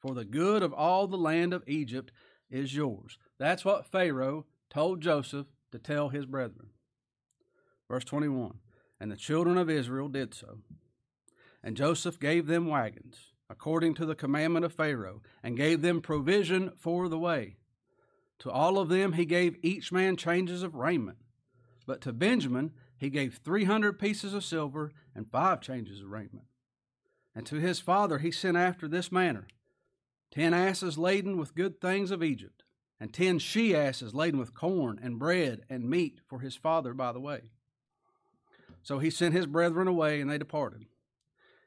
for 0.00 0.14
the 0.14 0.24
good 0.24 0.62
of 0.62 0.72
all 0.72 1.06
the 1.06 1.16
land 1.16 1.52
of 1.52 1.62
Egypt 1.66 2.12
is 2.50 2.74
yours. 2.74 3.18
That's 3.38 3.64
what 3.64 3.86
Pharaoh 3.86 4.46
told 4.68 5.00
Joseph 5.00 5.46
to 5.70 5.78
tell 5.78 6.08
his 6.10 6.26
brethren. 6.26 6.68
Verse 7.88 8.04
21 8.04 8.54
And 9.00 9.10
the 9.10 9.16
children 9.16 9.58
of 9.58 9.70
Israel 9.70 10.08
did 10.08 10.34
so. 10.34 10.58
And 11.62 11.76
Joseph 11.76 12.18
gave 12.18 12.46
them 12.46 12.66
wagons, 12.66 13.32
according 13.48 13.94
to 13.94 14.06
the 14.06 14.14
commandment 14.14 14.64
of 14.64 14.72
Pharaoh, 14.72 15.22
and 15.42 15.56
gave 15.56 15.82
them 15.82 16.00
provision 16.00 16.72
for 16.76 17.08
the 17.08 17.18
way. 17.18 17.56
To 18.40 18.50
all 18.50 18.78
of 18.78 18.88
them 18.88 19.12
he 19.12 19.24
gave 19.24 19.56
each 19.62 19.92
man 19.92 20.16
changes 20.16 20.62
of 20.62 20.74
raiment. 20.74 21.18
But 21.86 22.00
to 22.02 22.12
Benjamin 22.12 22.72
he 22.96 23.10
gave 23.10 23.40
three 23.44 23.64
hundred 23.64 23.98
pieces 23.98 24.34
of 24.34 24.44
silver 24.44 24.92
and 25.14 25.30
five 25.30 25.60
changes 25.60 26.00
of 26.00 26.08
raiment. 26.08 26.44
And 27.34 27.46
to 27.46 27.56
his 27.56 27.80
father 27.80 28.18
he 28.18 28.30
sent 28.30 28.56
after 28.56 28.88
this 28.88 29.10
manner 29.10 29.46
ten 30.30 30.54
asses 30.54 30.96
laden 30.96 31.36
with 31.36 31.54
good 31.54 31.80
things 31.80 32.10
of 32.10 32.22
Egypt, 32.22 32.62
and 32.98 33.12
ten 33.12 33.38
she 33.38 33.74
asses 33.74 34.14
laden 34.14 34.38
with 34.38 34.54
corn 34.54 34.98
and 35.02 35.18
bread 35.18 35.62
and 35.68 35.90
meat 35.90 36.20
for 36.26 36.40
his 36.40 36.56
father 36.56 36.94
by 36.94 37.12
the 37.12 37.20
way. 37.20 37.42
So 38.82 38.98
he 38.98 39.10
sent 39.10 39.34
his 39.34 39.46
brethren 39.46 39.86
away, 39.86 40.20
and 40.20 40.30
they 40.30 40.38
departed. 40.38 40.86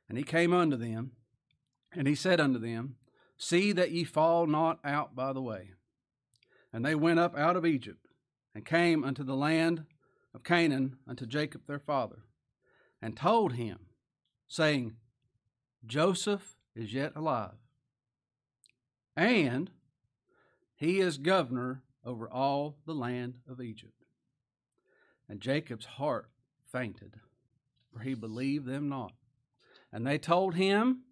And 0.10 0.17
he 0.17 0.24
came 0.24 0.53
unto 0.53 0.75
them, 0.75 1.12
and 1.93 2.07
he 2.07 2.15
said 2.15 2.39
unto 2.39 2.60
them, 2.60 2.98
See 3.38 3.72
that 3.72 3.91
ye 3.91 4.03
fall 4.03 4.48
not 4.48 4.79
out 4.84 5.15
by 5.15 5.34
the 5.34 5.41
way. 5.41 5.72
And 6.72 6.86
they 6.86 6.95
went 6.95 7.19
up 7.19 7.38
out 7.38 7.55
of 7.55 7.65
Egypt, 7.65 8.07
and 8.53 8.65
came 8.65 9.03
unto 9.03 9.24
the 9.24 9.36
land 9.36 9.86
of 10.35 10.43
Canaan 10.43 10.97
unto 11.07 11.25
Jacob 11.25 11.61
their 11.65 11.79
father, 11.79 12.19
and 13.01 13.17
told 13.17 13.53
him, 13.53 13.79
saying, 14.47 14.97
Joseph 15.87 16.55
is 16.75 16.93
yet 16.93 17.13
alive 17.15 17.55
and 19.15 19.69
he 20.75 20.99
is 20.99 21.17
governor 21.17 21.83
over 22.03 22.29
all 22.29 22.77
the 22.85 22.93
land 22.93 23.35
of 23.49 23.61
Egypt. 23.61 24.03
And 25.29 25.39
Jacob's 25.39 25.85
heart 25.85 26.29
fainted, 26.71 27.15
for 27.91 28.01
he 28.01 28.13
believed 28.13 28.65
them 28.65 28.89
not. 28.89 29.13
And 29.91 30.05
they 30.05 30.17
told 30.17 30.55
him 30.55 31.03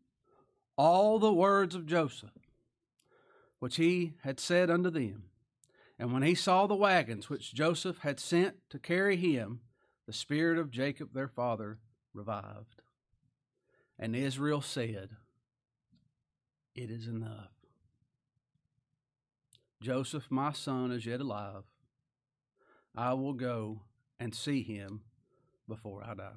all 0.77 1.17
the 1.17 1.33
words 1.33 1.75
of 1.75 1.85
Joseph, 1.85 2.29
which 3.59 3.77
he 3.77 4.13
had 4.23 4.39
said 4.39 4.69
unto 4.69 4.89
them. 4.89 5.23
And 6.00 6.12
when 6.12 6.23
he 6.23 6.35
saw 6.35 6.67
the 6.67 6.75
wagons 6.75 7.29
which 7.29 7.53
Joseph 7.53 8.00
had 8.00 8.19
sent 8.19 8.55
to 8.69 8.79
carry 8.79 9.15
him, 9.15 9.62
the 10.07 10.13
spirit 10.13 10.57
of 10.57 10.71
Jacob 10.71 11.13
their 11.13 11.27
father 11.27 11.79
revived. 12.13 12.81
And 14.00 14.15
Israel 14.15 14.62
said, 14.62 15.09
It 16.75 16.89
is 16.89 17.07
enough. 17.07 17.51
Joseph, 19.81 20.27
my 20.29 20.51
son, 20.51 20.91
is 20.91 21.05
yet 21.05 21.21
alive. 21.21 21.63
I 22.95 23.13
will 23.13 23.33
go 23.33 23.81
and 24.19 24.33
see 24.33 24.63
him 24.63 25.01
before 25.67 26.03
I 26.03 26.13
die. 26.15 26.31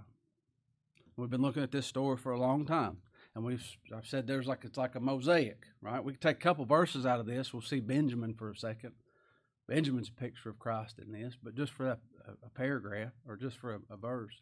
We've 1.16 1.30
been 1.30 1.42
looking 1.42 1.62
at 1.62 1.72
this 1.72 1.86
story 1.86 2.16
for 2.16 2.32
a 2.32 2.38
long 2.38 2.66
time, 2.66 2.98
and 3.34 3.44
we've 3.44 3.64
I've 3.94 4.06
said 4.06 4.26
there's 4.26 4.46
like 4.46 4.64
it's 4.64 4.76
like 4.76 4.96
a 4.96 5.00
mosaic, 5.00 5.64
right? 5.80 6.02
We 6.02 6.12
can 6.12 6.20
take 6.20 6.36
a 6.36 6.40
couple 6.40 6.64
verses 6.66 7.06
out 7.06 7.20
of 7.20 7.26
this. 7.26 7.52
We'll 7.52 7.62
see 7.62 7.80
Benjamin 7.80 8.34
for 8.34 8.50
a 8.50 8.56
second. 8.56 8.92
Benjamin's 9.68 10.08
a 10.08 10.20
picture 10.20 10.49
of 10.49 10.58
Christ 10.58 10.99
in 10.99 11.12
this, 11.12 11.35
but 11.42 11.54
just 11.54 11.73
for 11.73 11.88
a, 11.88 11.99
a 12.44 12.49
paragraph 12.54 13.12
or 13.26 13.37
just 13.37 13.58
for 13.58 13.75
a, 13.75 13.80
a, 13.90 13.96
verse. 13.96 14.40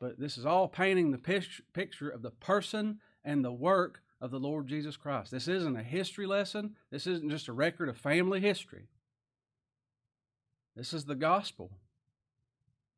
But 0.00 0.18
this 0.18 0.38
is 0.38 0.46
all 0.46 0.68
painting 0.68 1.10
the 1.10 1.18
picture, 1.18 1.62
picture 1.72 2.08
of 2.08 2.22
the 2.22 2.30
person 2.30 2.98
and 3.24 3.44
the 3.44 3.52
work 3.52 4.00
of 4.20 4.30
the 4.30 4.40
Lord 4.40 4.66
Jesus 4.68 4.96
Christ. 4.96 5.30
This 5.30 5.48
isn't 5.48 5.76
a 5.76 5.82
history 5.82 6.26
lesson. 6.26 6.76
This 6.90 7.06
isn't 7.06 7.30
just 7.30 7.48
a 7.48 7.52
record 7.52 7.88
of 7.88 7.98
family 7.98 8.40
history. 8.40 8.88
This 10.74 10.94
is 10.94 11.04
the 11.04 11.14
gospel. 11.14 11.72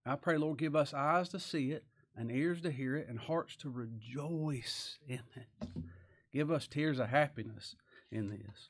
I 0.06 0.16
pray, 0.16 0.36
Lord, 0.36 0.58
give 0.58 0.76
us 0.76 0.94
eyes 0.94 1.28
to 1.30 1.40
see 1.40 1.72
it 1.72 1.84
and 2.16 2.30
ears 2.30 2.60
to 2.60 2.70
hear 2.70 2.96
it 2.96 3.08
and 3.08 3.18
hearts 3.18 3.56
to 3.56 3.70
rejoice 3.70 4.98
in 5.08 5.22
it. 5.34 5.68
Give 6.32 6.50
us 6.50 6.66
tears 6.66 6.98
of 6.98 7.08
happiness 7.08 7.74
in 8.12 8.28
this. 8.28 8.68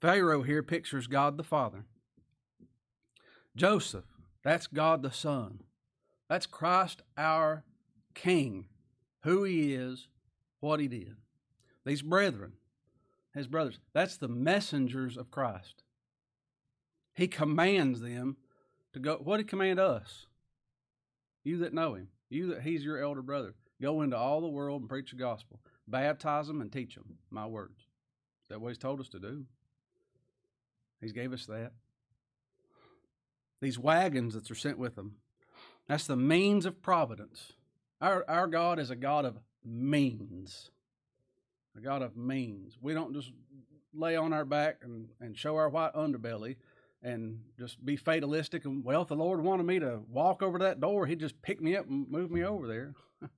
Pharaoh 0.00 0.42
here 0.42 0.62
pictures 0.62 1.06
God 1.06 1.36
the 1.36 1.44
Father. 1.44 1.84
Joseph, 3.56 4.04
that's 4.44 4.66
God 4.66 5.02
the 5.02 5.10
Son. 5.10 5.60
That's 6.28 6.46
Christ 6.46 7.02
our 7.16 7.64
King, 8.14 8.66
who 9.22 9.44
he 9.44 9.74
is, 9.74 10.08
what 10.60 10.80
he 10.80 10.88
did. 10.88 11.16
These 11.84 12.02
brethren, 12.02 12.52
his 13.34 13.46
brothers, 13.46 13.78
that's 13.94 14.16
the 14.16 14.28
messengers 14.28 15.16
of 15.16 15.30
Christ. 15.30 15.84
He 17.14 17.28
commands 17.28 18.00
them 18.00 18.36
to 18.92 19.00
go. 19.00 19.16
What 19.16 19.38
did 19.38 19.46
he 19.46 19.50
command 19.50 19.78
us? 19.78 20.26
You 21.44 21.58
that 21.58 21.72
know 21.72 21.94
him, 21.94 22.08
you 22.28 22.48
that 22.48 22.62
he's 22.62 22.84
your 22.84 23.02
elder 23.02 23.22
brother, 23.22 23.54
go 23.80 24.02
into 24.02 24.16
all 24.16 24.40
the 24.40 24.48
world 24.48 24.80
and 24.80 24.88
preach 24.88 25.10
the 25.10 25.16
gospel. 25.16 25.60
Baptize 25.86 26.48
them 26.48 26.60
and 26.60 26.72
teach 26.72 26.96
them 26.96 27.18
my 27.30 27.46
words. 27.46 27.78
Is 27.78 28.48
that 28.48 28.60
what 28.60 28.68
he's 28.68 28.78
told 28.78 29.00
us 29.00 29.08
to 29.10 29.20
do? 29.20 29.44
Gave 31.12 31.32
us 31.32 31.46
that. 31.46 31.72
These 33.60 33.78
wagons 33.78 34.34
that 34.34 34.50
are 34.50 34.54
sent 34.54 34.78
with 34.78 34.96
them. 34.96 35.16
That's 35.88 36.06
the 36.06 36.16
means 36.16 36.66
of 36.66 36.82
providence. 36.82 37.52
Our, 38.00 38.24
our 38.28 38.46
God 38.46 38.78
is 38.78 38.90
a 38.90 38.96
God 38.96 39.24
of 39.24 39.38
means. 39.64 40.70
A 41.76 41.80
God 41.80 42.02
of 42.02 42.16
means. 42.16 42.76
We 42.80 42.92
don't 42.92 43.14
just 43.14 43.30
lay 43.94 44.16
on 44.16 44.32
our 44.32 44.44
back 44.44 44.80
and, 44.82 45.08
and 45.20 45.36
show 45.36 45.56
our 45.56 45.68
white 45.68 45.94
underbelly 45.94 46.56
and 47.02 47.40
just 47.58 47.84
be 47.84 47.96
fatalistic 47.96 48.64
and 48.64 48.84
well 48.84 49.02
if 49.02 49.08
the 49.08 49.14
Lord 49.14 49.40
wanted 49.40 49.64
me 49.64 49.78
to 49.78 50.00
walk 50.10 50.42
over 50.42 50.58
that 50.58 50.80
door, 50.80 51.06
he'd 51.06 51.20
just 51.20 51.40
pick 51.40 51.60
me 51.60 51.76
up 51.76 51.88
and 51.88 52.10
move 52.10 52.30
me 52.30 52.42
over 52.42 52.66
there. 52.66 52.94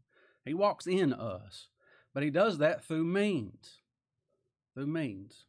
he 0.45 0.55
walks 0.55 0.87
in 0.87 1.13
us. 1.13 1.69
But 2.15 2.23
he 2.23 2.31
does 2.31 2.59
that 2.59 2.85
through 2.85 3.05
means. 3.05 3.83
Through 4.75 4.87
means. 4.87 5.45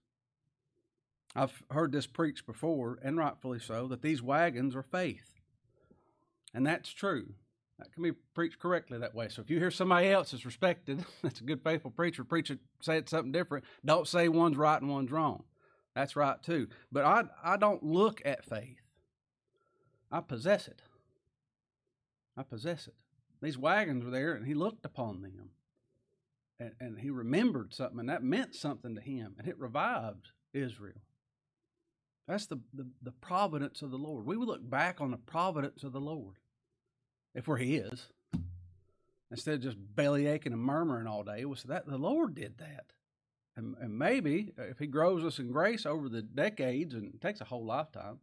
I've 1.35 1.63
heard 1.71 1.91
this 1.91 2.07
preached 2.07 2.45
before, 2.45 2.99
and 3.03 3.17
rightfully 3.17 3.59
so, 3.59 3.87
that 3.87 4.01
these 4.01 4.21
wagons 4.21 4.75
are 4.75 4.83
faith. 4.83 5.33
And 6.53 6.65
that's 6.65 6.91
true. 6.91 7.33
That 7.77 7.93
can 7.93 8.03
be 8.03 8.11
preached 8.11 8.59
correctly 8.59 8.97
that 8.97 9.15
way. 9.15 9.29
So 9.29 9.41
if 9.41 9.49
you 9.49 9.57
hear 9.57 9.71
somebody 9.71 10.09
else 10.09 10.31
that's 10.31 10.45
respected, 10.45 11.05
that's 11.23 11.39
a 11.39 11.45
good 11.45 11.63
faithful 11.63 11.91
preacher, 11.91 12.23
preach 12.23 12.51
it, 12.51 12.59
say 12.81 12.97
it 12.97 13.09
something 13.09 13.31
different. 13.31 13.65
Don't 13.85 14.07
say 14.07 14.27
one's 14.27 14.57
right 14.57 14.81
and 14.81 14.91
one's 14.91 15.11
wrong. 15.11 15.43
That's 15.95 16.15
right 16.15 16.41
too. 16.41 16.67
But 16.91 17.05
I 17.05 17.23
I 17.43 17.57
don't 17.57 17.83
look 17.83 18.21
at 18.25 18.45
faith. 18.45 18.81
I 20.11 20.21
possess 20.21 20.67
it. 20.67 20.81
I 22.37 22.43
possess 22.43 22.87
it. 22.87 22.95
These 23.41 23.57
wagons 23.57 24.03
were 24.03 24.11
there, 24.11 24.33
and 24.33 24.45
he 24.45 24.53
looked 24.53 24.85
upon 24.85 25.21
them, 25.21 25.49
and, 26.59 26.71
and 26.79 26.99
he 26.99 27.09
remembered 27.09 27.73
something, 27.73 27.99
and 27.99 28.09
that 28.09 28.23
meant 28.23 28.55
something 28.55 28.95
to 28.95 29.01
him, 29.01 29.35
and 29.37 29.47
it 29.47 29.59
revived 29.59 30.29
Israel. 30.53 31.01
That's 32.29 32.45
the, 32.45 32.59
the, 32.75 32.85
the 33.01 33.11
providence 33.11 33.81
of 33.81 33.89
the 33.89 33.97
Lord. 33.97 34.23
We 34.23 34.37
would 34.37 34.47
look 34.47 34.69
back 34.69 35.01
on 35.01 35.09
the 35.09 35.17
providence 35.17 35.81
of 35.81 35.93
the 35.93 35.99
Lord 35.99 36.35
if 37.33 37.47
we're 37.47 37.57
His 37.57 38.05
instead 39.31 39.55
of 39.55 39.61
just 39.61 39.77
belly 39.95 40.27
aching 40.27 40.53
and 40.53 40.61
murmuring 40.61 41.07
all 41.07 41.23
day. 41.23 41.39
It 41.39 41.49
was 41.49 41.63
that 41.63 41.87
the 41.87 41.97
Lord 41.97 42.35
did 42.35 42.59
that. 42.59 42.85
And, 43.57 43.75
and 43.81 43.97
maybe 43.97 44.53
uh, 44.59 44.65
if 44.65 44.77
He 44.77 44.85
grows 44.85 45.25
us 45.25 45.39
in 45.39 45.51
grace 45.51 45.87
over 45.87 46.07
the 46.07 46.21
decades, 46.21 46.93
and 46.93 47.15
it 47.15 47.19
takes 47.19 47.41
a 47.41 47.45
whole 47.45 47.65
lifetime, 47.65 48.19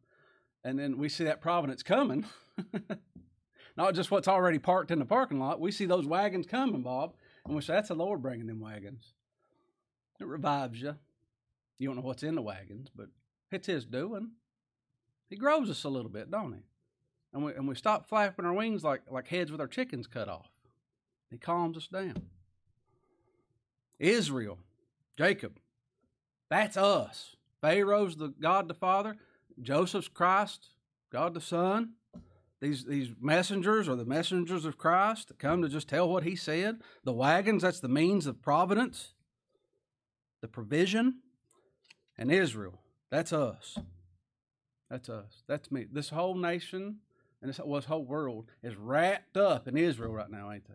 and 0.63 0.79
then 0.79 0.99
we 0.99 1.09
see 1.09 1.25
that 1.25 1.41
providence 1.41 1.83
coming, 1.83 2.25
not 3.77 3.95
just 3.95 4.13
what's 4.13 4.29
already 4.29 4.61
parked 4.61 4.93
in 4.93 5.01
the 5.01 5.05
parking 5.05 5.41
lot, 5.41 5.61
we 5.61 5.73
see 5.73 5.85
those 5.85 6.07
wagons 6.07 6.47
coming, 6.47 6.83
Bob, 6.83 7.15
and 7.45 7.57
we 7.57 7.61
say, 7.61 7.73
that's 7.73 7.89
the 7.89 7.95
Lord 7.97 8.23
bringing 8.23 8.47
them 8.47 8.61
wagons. 8.61 9.15
It 10.21 10.29
revives 10.29 10.81
you. 10.81 10.95
You 11.81 11.89
don't 11.89 11.97
know 11.97 12.03
what's 12.03 12.23
in 12.23 12.37
the 12.37 12.43
wagons, 12.43 12.89
but 12.95 13.09
it's 13.57 13.67
His 13.67 13.85
doing. 13.85 14.31
He 15.29 15.37
grows 15.37 15.69
us 15.69 15.83
a 15.85 15.89
little 15.89 16.11
bit, 16.11 16.31
don't 16.31 16.53
He? 16.53 16.61
And 17.33 17.45
we, 17.45 17.53
and 17.55 17.67
we 17.67 17.75
stop 17.75 18.09
flapping 18.09 18.45
our 18.45 18.55
wings 18.55 18.85
like, 18.85 19.03
like 19.11 19.29
heads 19.29 19.51
with 19.51 19.61
our 19.61 19.67
chickens 19.67 20.07
cut 20.07 20.29
off. 20.29 20.49
He 21.31 21.39
calms 21.39 21.77
us 21.77 21.89
down. 21.89 22.23
Israel, 23.99 24.59
Jacob, 25.19 25.59
that's 26.49 26.77
us. 26.77 27.37
Pharaoh's 27.61 28.17
the 28.17 28.33
God 28.41 28.69
the 28.69 28.75
Father. 28.75 29.17
Joseph's 29.61 30.09
Christ, 30.09 30.69
God 31.11 31.35
the 31.35 31.41
Son. 31.41 31.95
These, 32.61 32.85
these 32.85 33.11
messengers 33.21 33.89
are 33.89 33.97
the 33.97 34.05
messengers 34.05 34.65
of 34.65 34.79
Christ 34.79 35.29
that 35.29 35.39
come 35.39 35.61
to 35.63 35.69
just 35.69 35.89
tell 35.89 36.09
what 36.09 36.25
he 36.25 36.37
said. 36.37 36.81
The 37.05 37.13
wagons, 37.13 37.63
that's 37.63 37.81
the 37.81 37.89
means 37.89 38.27
of 38.27 38.41
providence, 38.41 39.13
the 40.41 40.49
provision. 40.49 41.17
And 42.17 42.33
Israel, 42.33 42.81
that's 43.11 43.33
us. 43.33 43.79
That's 44.91 45.09
us. 45.09 45.43
That's 45.47 45.71
me. 45.71 45.87
This 45.91 46.11
whole 46.11 46.35
nation 46.35 46.99
and 47.41 47.51
this, 47.51 47.59
well, 47.59 47.81
this 47.81 47.89
whole 47.89 48.05
world 48.05 48.51
is 48.63 48.77
wrapped 48.77 49.37
up 49.37 49.69
in 49.69 49.77
Israel 49.77 50.13
right 50.13 50.31
now, 50.31 50.51
ain't 50.51 50.67
they? 50.69 50.75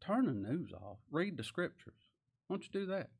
Turn 0.00 0.26
the 0.26 0.32
news 0.32 0.72
off. 0.72 0.98
Read 1.10 1.36
the 1.36 1.42
scriptures. 1.42 1.94
Why 2.46 2.54
don't 2.56 2.62
you 2.62 2.80
do 2.80 2.86
that? 2.86 3.10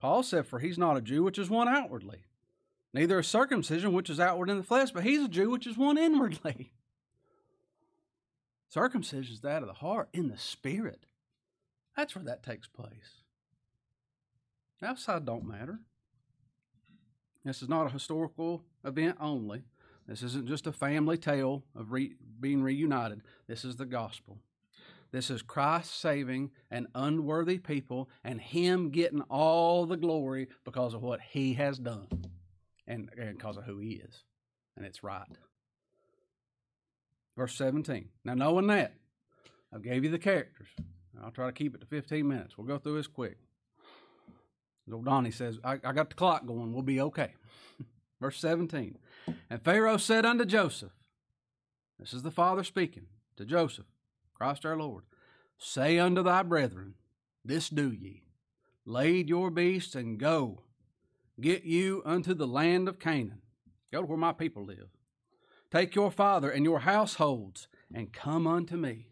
Paul 0.00 0.22
said, 0.22 0.46
For 0.46 0.58
he's 0.58 0.78
not 0.78 0.96
a 0.96 1.00
Jew, 1.00 1.22
which 1.22 1.38
is 1.38 1.48
one 1.48 1.68
outwardly, 1.68 2.24
neither 2.92 3.20
a 3.20 3.24
circumcision, 3.24 3.92
which 3.92 4.10
is 4.10 4.18
outward 4.18 4.50
in 4.50 4.56
the 4.56 4.64
flesh, 4.64 4.90
but 4.90 5.04
he's 5.04 5.24
a 5.24 5.28
Jew, 5.28 5.50
which 5.50 5.66
is 5.66 5.78
one 5.78 5.96
inwardly. 5.96 6.72
Circumcision 8.68 9.32
is 9.32 9.40
that 9.40 9.62
of 9.62 9.68
the 9.68 9.74
heart, 9.74 10.08
in 10.12 10.28
the 10.28 10.38
spirit. 10.38 11.06
That's 11.96 12.14
where 12.14 12.24
that 12.24 12.42
takes 12.42 12.66
place. 12.66 13.19
Outside 14.82 15.24
don't 15.24 15.46
matter. 15.46 15.78
This 17.44 17.62
is 17.62 17.68
not 17.68 17.86
a 17.86 17.90
historical 17.90 18.62
event 18.84 19.16
only. 19.20 19.62
This 20.06 20.22
isn't 20.22 20.48
just 20.48 20.66
a 20.66 20.72
family 20.72 21.16
tale 21.16 21.64
of 21.74 21.92
re- 21.92 22.16
being 22.40 22.62
reunited. 22.62 23.22
This 23.46 23.64
is 23.64 23.76
the 23.76 23.86
gospel. 23.86 24.38
This 25.12 25.30
is 25.30 25.42
Christ 25.42 26.00
saving 26.00 26.50
an 26.70 26.88
unworthy 26.94 27.58
people 27.58 28.08
and 28.22 28.40
Him 28.40 28.90
getting 28.90 29.22
all 29.22 29.86
the 29.86 29.96
glory 29.96 30.48
because 30.64 30.94
of 30.94 31.02
what 31.02 31.20
He 31.20 31.54
has 31.54 31.78
done 31.78 32.06
and, 32.86 33.10
and 33.18 33.36
because 33.36 33.56
of 33.56 33.64
who 33.64 33.78
He 33.78 33.92
is. 33.92 34.24
And 34.76 34.86
it's 34.86 35.02
right. 35.02 35.36
Verse 37.36 37.54
17. 37.56 38.08
Now, 38.24 38.34
knowing 38.34 38.66
that, 38.68 38.94
I 39.74 39.78
gave 39.78 40.04
you 40.04 40.10
the 40.10 40.18
characters. 40.18 40.68
I'll 41.22 41.30
try 41.30 41.46
to 41.46 41.52
keep 41.52 41.74
it 41.74 41.80
to 41.80 41.86
15 41.86 42.26
minutes. 42.26 42.56
We'll 42.56 42.66
go 42.66 42.78
through 42.78 42.96
this 42.96 43.06
quick. 43.06 43.38
Old 44.92 45.04
Donnie 45.04 45.30
says, 45.30 45.58
I, 45.64 45.78
I 45.84 45.92
got 45.92 46.10
the 46.10 46.16
clock 46.16 46.46
going. 46.46 46.72
We'll 46.72 46.82
be 46.82 47.00
okay. 47.00 47.34
Verse 48.20 48.38
17. 48.38 48.98
And 49.48 49.62
Pharaoh 49.62 49.96
said 49.96 50.26
unto 50.26 50.44
Joseph, 50.44 50.92
This 51.98 52.12
is 52.12 52.22
the 52.22 52.30
Father 52.30 52.64
speaking 52.64 53.06
to 53.36 53.44
Joseph, 53.44 53.86
Christ 54.34 54.66
our 54.66 54.76
Lord, 54.76 55.04
Say 55.58 55.98
unto 55.98 56.22
thy 56.22 56.42
brethren, 56.42 56.94
this 57.44 57.68
do 57.68 57.92
ye 57.92 58.22
Lade 58.86 59.28
your 59.28 59.50
beasts 59.50 59.94
and 59.94 60.18
go. 60.18 60.62
Get 61.40 61.64
you 61.64 62.02
unto 62.04 62.34
the 62.34 62.46
land 62.46 62.88
of 62.88 62.98
Canaan. 62.98 63.42
Go 63.92 64.00
to 64.00 64.06
where 64.06 64.18
my 64.18 64.32
people 64.32 64.64
live. 64.64 64.88
Take 65.70 65.94
your 65.94 66.10
father 66.10 66.50
and 66.50 66.64
your 66.64 66.80
households 66.80 67.68
and 67.94 68.12
come 68.12 68.46
unto 68.46 68.76
me. 68.76 69.06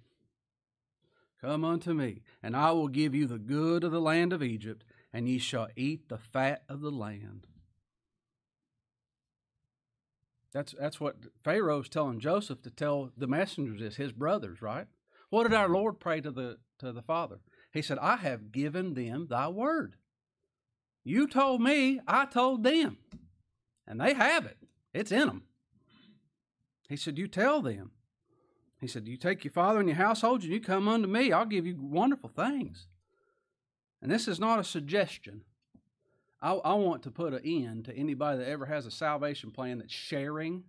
Come 1.41 1.65
unto 1.65 1.95
me, 1.95 2.23
and 2.43 2.57
I 2.57 2.73
will 2.73 2.89
give 2.89 3.15
you 3.15 3.27
the 3.27 3.39
good 3.39 3.85
of 3.85 3.93
the 3.93 4.01
land 4.01 4.33
of 4.33 4.43
Egypt, 4.43 4.83
and 5.13 5.29
ye 5.29 5.39
shall 5.39 5.69
eat 5.77 6.09
the 6.09 6.19
fat 6.19 6.63
of 6.69 6.81
the 6.81 6.91
land. 6.91 7.47
That's 10.53 10.75
that's 10.79 11.01
what 11.01 11.17
Pharaoh's 11.45 11.89
telling 11.89 12.21
Joseph 12.21 12.63
to 12.63 12.71
tell 12.71 13.11
the 13.17 13.27
messengers 13.27 13.83
is 13.83 13.97
his 13.97 14.13
brothers, 14.13 14.63
right? 14.63 14.87
What 15.31 15.43
did 15.43 15.55
our 15.55 15.69
Lord 15.69 16.01
pray 16.01 16.21
to 16.21 16.31
the 16.31 16.59
to 16.79 16.93
the 16.93 17.03
Father? 17.03 17.41
He 17.73 17.83
said, 17.83 17.99
I 17.99 18.17
have 18.17 18.51
given 18.51 18.95
them 18.95 19.27
thy 19.29 19.49
word. 19.49 19.97
You 21.05 21.27
told 21.27 21.61
me, 21.61 22.01
I 22.07 22.27
told 22.27 22.65
them. 22.65 22.99
And 23.87 24.01
they 24.01 24.15
have 24.15 24.45
it. 24.47 24.59
It's 24.93 25.13
in 25.13 25.27
them. 25.27 25.43
He 26.89 26.97
said, 26.97 27.19
You 27.19 27.29
tell 27.29 27.63
them. 27.63 27.93
He 28.81 28.87
said, 28.87 29.07
You 29.07 29.17
take 29.17 29.45
your 29.45 29.53
father 29.53 29.81
and 29.81 29.89
your 29.89 29.97
household 29.97 30.43
and 30.43 30.53
you 30.53 30.61
come 30.61 30.89
unto 30.89 31.09
me. 31.09 31.33
I'll 31.33 31.47
give 31.47 31.67
you 31.67 31.77
wonderful 31.79 32.31
things. 32.31 32.87
And 34.01 34.11
this 34.11 34.29
is 34.29 34.39
not 34.39 34.59
a 34.59 34.65
suggestion. 34.65 35.43
I, 36.41 36.53
I 36.53 36.75
want 36.75 37.03
to 37.03 37.11
put 37.11 37.35
an 37.35 37.41
end 37.45 37.87
to 37.87 37.97
anybody 37.97 38.39
that 38.39 38.49
ever 38.49 38.67
has 38.67 38.87
a 38.87 38.91
salvation 38.91 39.51
plan 39.51 39.79
that's 39.79 39.93
sharing. 39.93 40.65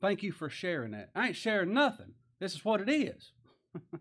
Thank 0.00 0.22
you 0.22 0.32
for 0.32 0.48
sharing 0.48 0.92
that. 0.92 1.10
I 1.14 1.28
ain't 1.28 1.36
sharing 1.36 1.72
nothing. 1.72 2.14
This 2.38 2.54
is 2.54 2.64
what 2.64 2.80
it 2.80 2.88
is. 2.88 3.32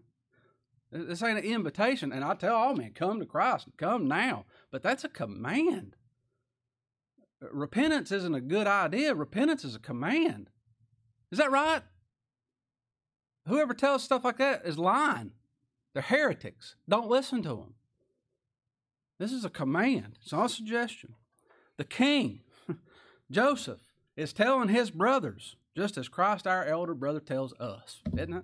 This 0.92 1.24
ain't 1.24 1.40
an 1.40 1.46
invitation. 1.46 2.12
And 2.12 2.24
I 2.24 2.36
tell 2.36 2.56
all 2.56 2.76
men, 2.76 2.92
come 2.94 3.20
to 3.20 3.26
Christ, 3.26 3.68
come 3.78 4.08
now. 4.08 4.46
But 4.72 4.84
that's 4.84 5.04
a 5.04 5.10
command. 5.10 5.96
Repentance 7.40 8.12
isn't 8.12 8.36
a 8.36 8.42
good 8.42 8.68
idea. 8.68 9.16
Repentance 9.16 9.64
is 9.64 9.76
a 9.76 9.80
command. 9.80 10.50
Is 11.32 11.38
that 11.40 11.52
right? 11.52 11.82
Whoever 13.48 13.74
tells 13.74 14.04
stuff 14.04 14.24
like 14.24 14.38
that 14.38 14.66
is 14.66 14.78
lying. 14.78 15.32
They're 15.94 16.04
heretics. 16.04 16.76
Don't 16.88 17.10
listen 17.10 17.42
to 17.44 17.50
them. 17.50 17.74
This 19.22 19.34
is 19.34 19.46
a 19.46 19.52
command, 19.52 20.18
it's 20.20 20.32
not 20.32 20.48
a 20.48 20.50
suggestion. 20.50 21.14
The 21.78 21.84
king, 21.84 22.40
Joseph, 23.32 23.82
is 24.18 24.34
telling 24.34 24.70
his 24.70 24.90
brothers, 24.90 25.58
just 25.78 25.96
as 25.96 26.10
Christ, 26.10 26.48
our 26.48 26.66
elder 26.66 26.96
brother, 26.96 27.20
tells 27.20 27.54
us, 27.60 28.02
isn't 28.18 28.34
it? 28.34 28.44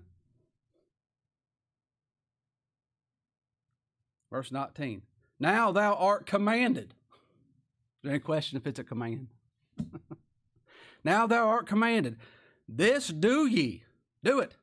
Verse 4.31 4.51
19. 4.51 5.01
Now 5.39 5.71
thou 5.71 5.95
art 5.95 6.27
commanded. 6.27 6.93
Is 6.93 8.03
there 8.03 8.11
any 8.11 8.19
question 8.19 8.55
if 8.59 8.67
it's 8.67 8.77
a 8.77 8.83
command? 8.83 9.29
now 11.03 11.25
thou 11.25 11.47
art 11.47 11.65
commanded. 11.65 12.17
This 12.69 13.07
do 13.07 13.47
ye. 13.47 13.83
Do 14.23 14.41
it. 14.41 14.57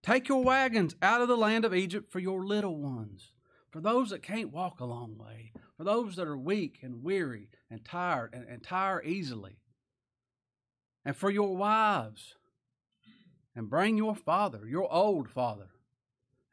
Take 0.00 0.28
your 0.28 0.44
wagons 0.44 0.94
out 1.02 1.22
of 1.22 1.26
the 1.26 1.36
land 1.36 1.64
of 1.64 1.74
Egypt 1.74 2.12
for 2.12 2.20
your 2.20 2.44
little 2.44 2.76
ones, 2.76 3.32
for 3.70 3.80
those 3.80 4.10
that 4.10 4.22
can't 4.22 4.52
walk 4.52 4.80
a 4.80 4.84
long 4.84 5.16
way, 5.16 5.52
for 5.76 5.84
those 5.84 6.16
that 6.16 6.26
are 6.26 6.36
weak 6.36 6.78
and 6.82 7.02
weary 7.02 7.48
and 7.70 7.84
tired 7.84 8.30
and, 8.32 8.46
and 8.48 8.62
tire 8.62 9.02
easily, 9.02 9.58
and 11.04 11.16
for 11.16 11.30
your 11.30 11.56
wives, 11.56 12.34
and 13.54 13.70
bring 13.70 13.96
your 13.96 14.14
father, 14.14 14.66
your 14.66 14.92
old 14.92 15.28
father, 15.28 15.70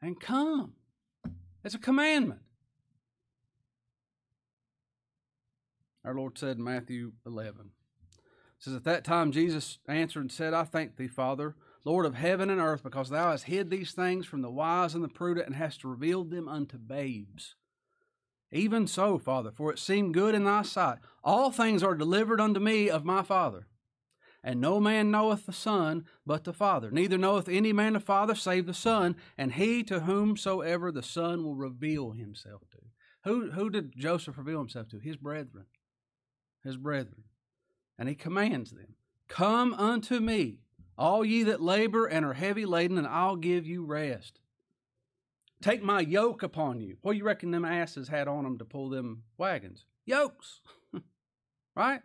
and 0.00 0.20
come. 0.20 0.74
It's 1.64 1.74
a 1.74 1.78
commandment. 1.78 2.40
Our 6.04 6.14
Lord 6.14 6.38
said 6.38 6.56
in 6.56 6.64
Matthew 6.64 7.12
11. 7.26 7.70
It 8.12 8.22
says, 8.58 8.74
At 8.74 8.84
that 8.84 9.04
time 9.04 9.32
Jesus 9.32 9.78
answered 9.86 10.20
and 10.20 10.32
said, 10.32 10.54
I 10.54 10.64
thank 10.64 10.96
thee, 10.96 11.08
Father, 11.08 11.54
Lord 11.84 12.06
of 12.06 12.14
heaven 12.14 12.50
and 12.50 12.60
earth, 12.60 12.82
because 12.82 13.08
thou 13.08 13.30
hast 13.30 13.44
hid 13.44 13.70
these 13.70 13.92
things 13.92 14.26
from 14.26 14.42
the 14.42 14.50
wise 14.50 14.94
and 14.94 15.02
the 15.02 15.08
prudent, 15.08 15.46
and 15.46 15.56
hast 15.56 15.84
revealed 15.84 16.30
them 16.30 16.48
unto 16.48 16.78
babes. 16.78 17.54
Even 18.50 18.86
so, 18.86 19.18
Father, 19.18 19.50
for 19.50 19.70
it 19.70 19.78
seemed 19.78 20.14
good 20.14 20.34
in 20.34 20.44
thy 20.44 20.62
sight. 20.62 20.98
All 21.22 21.50
things 21.50 21.82
are 21.82 21.94
delivered 21.94 22.40
unto 22.40 22.60
me 22.60 22.88
of 22.88 23.04
my 23.04 23.22
Father. 23.22 23.66
And 24.42 24.60
no 24.60 24.80
man 24.80 25.10
knoweth 25.10 25.46
the 25.46 25.52
Son 25.52 26.06
but 26.24 26.44
the 26.44 26.52
Father. 26.52 26.90
Neither 26.90 27.18
knoweth 27.18 27.48
any 27.48 27.72
man 27.72 27.94
the 27.94 28.00
Father 28.00 28.34
save 28.34 28.66
the 28.66 28.74
Son, 28.74 29.16
and 29.36 29.52
he 29.52 29.82
to 29.84 30.00
whomsoever 30.00 30.90
the 30.90 31.02
Son 31.02 31.44
will 31.44 31.56
reveal 31.56 32.12
himself 32.12 32.62
to. 32.70 32.78
Who, 33.24 33.50
who 33.50 33.68
did 33.68 33.96
Joseph 33.96 34.38
reveal 34.38 34.60
himself 34.60 34.88
to? 34.90 34.98
His 34.98 35.16
brethren. 35.16 35.66
His 36.64 36.76
brethren. 36.76 37.24
And 37.98 38.08
he 38.08 38.14
commands 38.14 38.70
them 38.70 38.94
Come 39.28 39.74
unto 39.74 40.20
me, 40.20 40.60
all 40.98 41.24
ye 41.24 41.44
that 41.44 41.62
labor 41.62 42.06
and 42.06 42.26
are 42.26 42.34
heavy 42.34 42.66
laden, 42.66 42.98
and 42.98 43.06
I'll 43.06 43.36
give 43.36 43.66
you 43.66 43.84
rest. 43.84 44.40
Take 45.62 45.82
my 45.82 46.00
yoke 46.00 46.42
upon 46.42 46.80
you. 46.80 46.98
What 47.02 47.12
do 47.12 47.18
you 47.18 47.24
reckon 47.24 47.52
them 47.52 47.64
asses 47.64 48.08
had 48.08 48.28
on 48.28 48.44
them 48.44 48.58
to 48.58 48.64
pull 48.64 48.90
them 48.90 49.22
wagons? 49.38 49.86
Yokes. 50.04 50.60
right? 51.76 52.00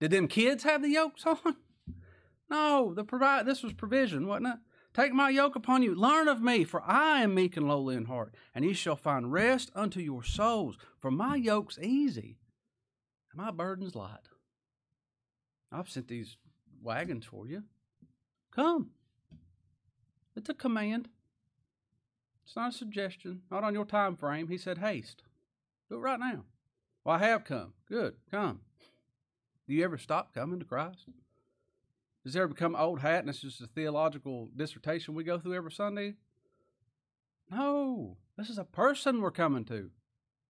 Did 0.00 0.10
them 0.10 0.28
kids 0.28 0.64
have 0.64 0.82
the 0.82 0.90
yokes 0.90 1.24
on? 1.24 1.38
No, 2.50 2.92
the 2.92 3.02
provide 3.02 3.46
this 3.46 3.62
was 3.62 3.72
provision, 3.72 4.26
wasn't 4.26 4.48
it? 4.48 4.58
Take 4.92 5.14
my 5.14 5.30
yoke 5.30 5.56
upon 5.56 5.82
you, 5.82 5.94
learn 5.94 6.28
of 6.28 6.42
me, 6.42 6.64
for 6.64 6.82
I 6.82 7.22
am 7.22 7.34
meek 7.34 7.56
and 7.56 7.66
lowly 7.66 7.96
in 7.96 8.04
heart, 8.04 8.34
and 8.54 8.62
ye 8.62 8.74
shall 8.74 8.94
find 8.94 9.32
rest 9.32 9.70
unto 9.74 10.00
your 10.00 10.22
souls. 10.22 10.76
For 11.00 11.10
my 11.10 11.36
yoke's 11.36 11.78
easy, 11.78 12.36
and 13.32 13.42
my 13.42 13.50
burden's 13.50 13.96
light. 13.96 14.28
I've 15.72 15.88
sent 15.88 16.08
these 16.08 16.36
wagons 16.82 17.24
for 17.24 17.46
you. 17.46 17.62
Come. 18.54 18.90
It's 20.36 20.48
a 20.48 20.54
command. 20.54 21.08
It's 22.44 22.56
not 22.56 22.74
a 22.74 22.76
suggestion, 22.76 23.42
not 23.50 23.64
on 23.64 23.74
your 23.74 23.84
time 23.84 24.16
frame. 24.16 24.48
He 24.48 24.58
said, 24.58 24.78
haste. 24.78 25.22
Do 25.88 25.96
it 25.96 26.00
right 26.00 26.20
now. 26.20 26.44
Well, 27.04 27.16
I 27.16 27.18
have 27.18 27.44
come. 27.44 27.72
Good. 27.88 28.14
Come. 28.30 28.60
Do 29.66 29.74
you 29.74 29.84
ever 29.84 29.98
stop 29.98 30.34
coming 30.34 30.58
to 30.58 30.64
Christ? 30.64 31.06
Does 32.24 32.36
it 32.36 32.38
ever 32.38 32.48
become 32.48 32.76
old 32.76 33.00
hat 33.00 33.20
and 33.20 33.28
it's 33.28 33.40
just 33.40 33.60
a 33.60 33.66
theological 33.66 34.48
dissertation 34.54 35.14
we 35.14 35.24
go 35.24 35.38
through 35.38 35.54
every 35.54 35.72
Sunday? 35.72 36.14
No. 37.50 38.16
This 38.36 38.48
is 38.48 38.58
a 38.58 38.64
person 38.64 39.20
we're 39.20 39.30
coming 39.30 39.64
to. 39.66 39.90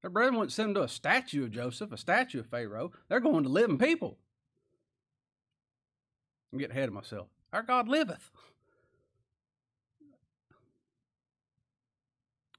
Their 0.03 0.11
brethren 0.11 0.35
wouldn't 0.37 0.53
send 0.53 0.71
them 0.71 0.75
to 0.75 0.83
a 0.83 0.89
statue 0.89 1.45
of 1.45 1.53
Joseph, 1.53 1.93
a 1.93 1.97
statue 1.97 2.41
of 2.41 2.47
Pharaoh. 2.47 2.91
They're 3.09 3.21
going 3.21 3.45
to 3.45 3.49
living 3.49 3.79
people. 3.79 4.19
I'm 6.53 6.59
getting 6.59 6.77
ahead 6.77 6.89
of 6.89 6.95
myself. 6.95 7.29
Our 7.53 7.63
God 7.63 7.89
liveth. 7.89 8.31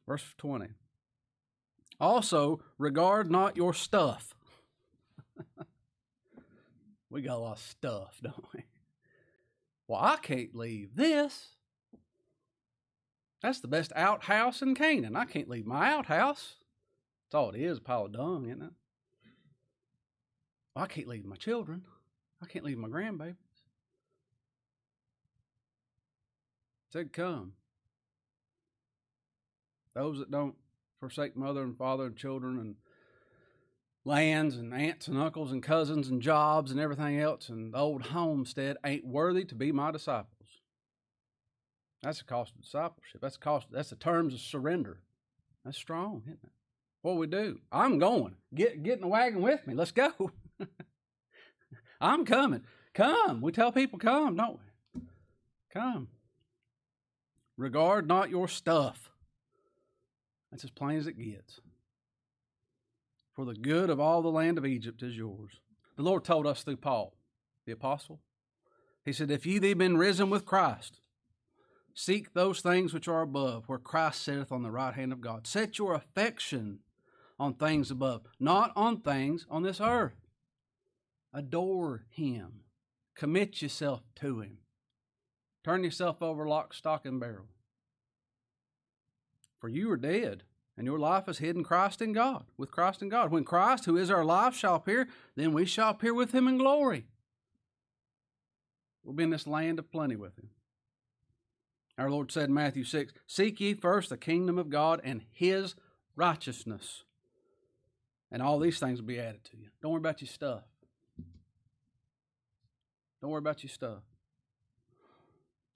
Verse 0.08 0.23
20. 0.38 0.67
Also, 1.99 2.62
regard 2.77 3.32
not 3.32 3.56
your 3.56 3.73
stuff. 3.73 4.36
we 7.10 7.21
got 7.21 7.38
a 7.38 7.39
lot 7.39 7.53
of 7.53 7.60
stuff, 7.60 8.19
don't 8.21 8.45
we? 8.53 8.65
Well, 9.88 10.01
I 10.01 10.17
can't 10.17 10.56
leave 10.56 10.95
this. 10.95 11.49
That's 13.41 13.60
the 13.60 13.67
best 13.67 13.91
outhouse 13.95 14.62
in 14.62 14.75
Canaan. 14.75 15.15
I 15.15 15.25
can't 15.25 15.49
leave 15.49 15.65
my 15.65 15.91
outhouse. 15.91 16.56
That's 17.25 17.36
all 17.36 17.51
it 17.51 17.62
is, 17.62 17.77
a 17.77 17.82
pile 17.82 18.06
of 18.06 18.13
dung, 18.13 18.45
isn't 18.45 18.62
it? 18.62 18.71
Well, 20.75 20.86
I 20.86 20.88
can't 20.88 21.08
leave 21.08 21.25
my 21.25 21.36
children. 21.36 21.84
I 22.41 22.45
can't 22.45 22.65
leave 22.65 22.77
my 22.77 22.88
grandbabies. 22.88 23.36
Said, 26.93 27.12
come. 27.12 27.53
Those 29.95 30.19
that 30.19 30.29
don't 30.29 30.53
forsake 30.99 31.36
mother 31.36 31.63
and 31.63 31.75
father 31.75 32.06
and 32.06 32.15
children 32.15 32.60
and 32.60 32.75
lands 34.06 34.58
and 34.58 34.71
aunts 34.75 35.08
and 35.08 35.17
uncles 35.17 35.51
and 35.51 35.63
cousins 35.63 36.10
and 36.10 36.21
jobs 36.21 36.69
and 36.69 36.79
everything 36.79 37.19
else 37.19 37.49
and 37.49 37.73
the 37.73 37.79
old 37.79 38.03
homestead 38.03 38.77
ain't 38.86 39.08
worthy 39.08 39.43
to 39.43 39.56
be 39.56 39.71
my 39.71 39.89
disciples. 39.89 40.27
That's 42.03 42.19
the 42.19 42.25
cost 42.25 42.53
of 42.53 42.62
discipleship. 42.62 43.21
That's 43.21 43.38
the 43.38 43.43
cost. 43.43 43.65
That's 43.71 43.89
the 43.89 43.95
terms 43.95 44.36
of 44.36 44.39
surrender. 44.39 44.99
That's 45.65 45.77
strong, 45.77 46.21
isn't 46.27 46.43
it? 46.43 46.51
What 47.01 47.17
we 47.17 47.25
do? 47.25 47.60
I'm 47.71 47.97
going. 47.97 48.36
Get 48.53 48.84
get 48.84 48.97
in 48.97 49.01
the 49.01 49.08
wagon 49.08 49.41
with 49.41 49.65
me. 49.65 49.73
Let's 49.73 49.91
go. 49.91 50.12
I'm 51.99 52.23
coming. 52.23 52.65
Come. 52.93 53.41
We 53.41 53.51
tell 53.51 53.71
people 53.71 53.97
come, 53.97 54.36
don't 54.36 54.60
we? 54.93 55.01
Come. 55.73 56.10
Regard 57.57 58.07
not 58.07 58.29
your 58.29 58.47
stuff. 58.47 59.11
That's 60.51 60.63
as 60.63 60.69
plain 60.69 60.97
as 60.97 61.07
it 61.07 61.17
gets 61.17 61.59
for 63.33 63.45
the 63.45 63.55
good 63.55 63.89
of 63.89 63.99
all 63.99 64.21
the 64.21 64.29
land 64.29 64.57
of 64.57 64.65
Egypt 64.65 65.01
is 65.01 65.17
yours. 65.17 65.59
The 65.95 66.03
Lord 66.03 66.23
told 66.23 66.47
us 66.47 66.63
through 66.63 66.77
Paul, 66.77 67.13
the 67.65 67.71
apostle. 67.71 68.19
He 69.05 69.13
said, 69.13 69.31
If 69.31 69.45
ye 69.45 69.59
be 69.59 69.73
been 69.73 69.97
risen 69.97 70.29
with 70.29 70.45
Christ, 70.45 70.99
seek 71.93 72.33
those 72.33 72.61
things 72.61 72.93
which 72.93 73.07
are 73.07 73.21
above, 73.21 73.67
where 73.67 73.79
Christ 73.79 74.23
sitteth 74.23 74.51
on 74.51 74.63
the 74.63 74.71
right 74.71 74.93
hand 74.93 75.11
of 75.11 75.21
God. 75.21 75.47
Set 75.47 75.77
your 75.77 75.93
affection 75.93 76.79
on 77.39 77.55
things 77.55 77.91
above, 77.91 78.21
not 78.39 78.71
on 78.75 79.01
things 79.01 79.45
on 79.49 79.63
this 79.63 79.81
earth. 79.81 80.27
Adore 81.33 82.05
Him. 82.09 82.61
Commit 83.15 83.61
yourself 83.61 84.01
to 84.15 84.41
Him. 84.41 84.59
Turn 85.63 85.84
yourself 85.84 86.21
over 86.21 86.47
lock, 86.47 86.73
stock, 86.73 87.06
and 87.06 87.19
barrel. 87.19 87.47
For 89.60 89.69
you 89.69 89.89
are 89.91 89.97
dead, 89.97 90.43
and 90.78 90.86
your 90.86 90.99
life 90.99 91.30
is 91.30 91.38
hid 91.38 91.56
in 91.56 91.63
Christ 91.63 92.02
in 92.02 92.12
God, 92.12 92.45
with 92.58 92.71
Christ 92.71 93.02
in 93.02 93.10
God. 93.10 93.32
When 93.32 93.45
Christ, 93.45 93.86
who 93.86 93.95
is 93.95 94.12
our 94.12 94.26
life, 94.26 94.56
shall 94.56 94.76
appear, 94.76 95.08
then 95.36 95.54
we 95.54 95.65
shall 95.65 95.91
appear 95.91 96.13
with 96.13 96.34
Him 96.34 96.47
in 96.47 96.58
glory. 96.58 97.06
We'll 99.04 99.15
be 99.15 99.23
in 99.23 99.30
this 99.30 99.47
land 99.47 99.80
of 99.80 99.89
plenty 99.89 100.17
with 100.17 100.38
Him. 100.38 100.49
Our 101.97 102.10
Lord 102.10 102.32
said 102.32 102.49
in 102.49 102.54
Matthew 102.54 102.84
6 102.84 103.13
Seek 103.26 103.62
ye 103.62 103.73
first 103.73 104.10
the 104.10 104.17
kingdom 104.17 104.58
of 104.58 104.69
God 104.69 104.99
and 105.04 105.21
His 105.32 105.76
righteousness, 106.15 107.04
and 108.30 108.41
all 108.41 108.60
these 108.60 108.80
things 108.80 108.99
will 108.99 109.08
be 109.08 109.19
added 109.19 109.45
to 109.45 109.58
you. 109.58 109.69
Don't 109.82 109.91
worry 109.91 109.99
about 109.99 110.21
your 110.21 110.28
stuff. 110.28 110.63
Don't 113.21 113.32
worry 113.32 113.39
about 113.39 113.63
your 113.63 113.69
stuff. 113.69 114.02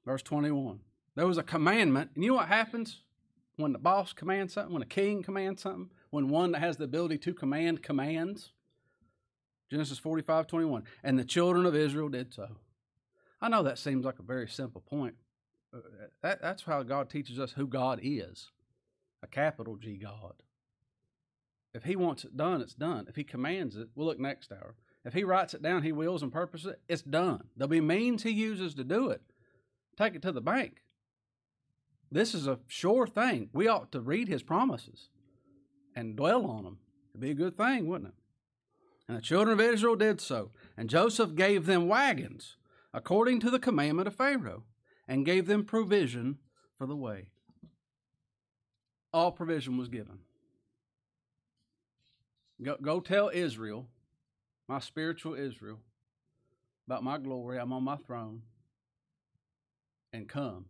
Verse 0.07 0.23
21. 0.23 0.79
There 1.15 1.27
was 1.27 1.37
a 1.37 1.43
commandment, 1.43 2.11
and 2.15 2.23
you 2.23 2.29
know 2.29 2.37
what 2.37 2.47
happens 2.47 3.01
when 3.57 3.73
the 3.73 3.77
boss 3.77 4.13
commands 4.13 4.53
something, 4.53 4.71
when 4.71 4.81
a 4.81 4.85
king 4.85 5.21
commands 5.21 5.61
something, 5.61 5.89
when 6.11 6.29
one 6.29 6.53
that 6.53 6.59
has 6.59 6.77
the 6.77 6.85
ability 6.85 7.17
to 7.17 7.33
command 7.33 7.83
commands? 7.83 8.53
Genesis 9.69 9.99
45 9.99 10.47
21. 10.47 10.83
And 11.03 11.19
the 11.19 11.25
children 11.25 11.65
of 11.65 11.75
Israel 11.75 12.07
did 12.07 12.33
so. 12.33 12.55
I 13.41 13.49
know 13.49 13.63
that 13.63 13.77
seems 13.77 14.05
like 14.05 14.19
a 14.19 14.23
very 14.23 14.47
simple 14.47 14.79
point. 14.79 15.15
Uh, 15.75 15.79
that, 16.21 16.41
that's 16.41 16.63
how 16.63 16.83
God 16.83 17.09
teaches 17.09 17.37
us 17.37 17.51
who 17.51 17.67
God 17.67 17.99
is 18.01 18.49
a 19.21 19.27
capital 19.27 19.75
G 19.75 19.97
God. 19.97 20.35
If 21.73 21.83
He 21.83 21.97
wants 21.97 22.23
it 22.23 22.37
done, 22.37 22.61
it's 22.61 22.75
done. 22.75 23.07
If 23.09 23.17
He 23.17 23.25
commands 23.25 23.75
it, 23.75 23.89
we'll 23.93 24.07
look 24.07 24.21
next 24.21 24.53
hour. 24.53 24.75
If 25.03 25.13
He 25.13 25.25
writes 25.25 25.53
it 25.53 25.61
down, 25.61 25.83
He 25.83 25.91
wills 25.91 26.23
and 26.23 26.31
purposes 26.31 26.67
it, 26.67 26.81
it's 26.87 27.01
done. 27.01 27.49
There'll 27.57 27.67
be 27.67 27.81
means 27.81 28.23
He 28.23 28.31
uses 28.31 28.73
to 28.75 28.85
do 28.85 29.09
it. 29.09 29.21
Take 29.97 30.15
it 30.15 30.21
to 30.23 30.31
the 30.31 30.41
bank. 30.41 30.83
This 32.11 32.33
is 32.33 32.47
a 32.47 32.59
sure 32.67 33.07
thing. 33.07 33.49
We 33.51 33.67
ought 33.67 33.91
to 33.91 33.99
read 34.01 34.27
His 34.27 34.43
promises 34.43 35.09
and 35.95 36.15
dwell 36.15 36.45
on 36.45 36.63
them. 36.63 36.77
It'd 37.11 37.21
be 37.21 37.31
a 37.31 37.33
good 37.33 37.57
thing, 37.57 37.87
wouldn't 37.87 38.09
it? 38.09 38.15
And 39.07 39.17
the 39.17 39.21
children 39.21 39.59
of 39.59 39.65
Israel 39.65 39.95
did 39.95 40.21
so. 40.21 40.51
And 40.77 40.89
Joseph 40.89 41.35
gave 41.35 41.65
them 41.65 41.87
wagons 41.87 42.57
according 42.93 43.39
to 43.41 43.51
the 43.51 43.59
commandment 43.59 44.07
of 44.07 44.15
Pharaoh, 44.15 44.63
and 45.07 45.25
gave 45.25 45.45
them 45.45 45.63
provision 45.63 46.39
for 46.77 46.87
the 46.87 46.95
way. 46.95 47.27
All 49.13 49.31
provision 49.31 49.77
was 49.77 49.87
given. 49.87 50.19
Go, 52.61 52.75
go 52.81 52.99
tell 52.99 53.29
Israel, 53.31 53.87
my 54.67 54.79
spiritual 54.79 55.35
Israel, 55.35 55.79
about 56.87 57.03
my 57.03 57.17
glory. 57.17 57.59
I'm 57.59 57.71
on 57.71 57.83
my 57.83 57.97
throne. 57.97 58.41
And 60.17 60.27
come. 60.27 60.65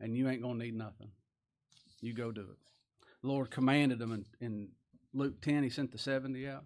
And 0.00 0.16
you 0.16 0.28
ain't 0.28 0.42
going 0.42 0.58
to 0.58 0.64
need 0.64 0.76
nothing. 0.76 1.08
You 2.00 2.12
go 2.12 2.30
do 2.30 2.42
it. 2.42 2.58
The 3.22 3.28
Lord 3.28 3.50
commanded 3.50 3.98
them 3.98 4.12
in, 4.12 4.24
in 4.40 4.68
Luke 5.12 5.40
10, 5.40 5.62
He 5.62 5.70
sent 5.70 5.92
the 5.92 5.98
70 5.98 6.46
out. 6.46 6.64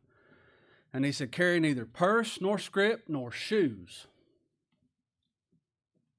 And 0.93 1.05
He 1.05 1.12
said, 1.12 1.33
Carry 1.33 1.61
neither 1.61 1.85
purse, 1.85 2.41
nor 2.41 2.59
scrip, 2.59 3.05
nor 3.09 3.31
shoes 3.31 4.07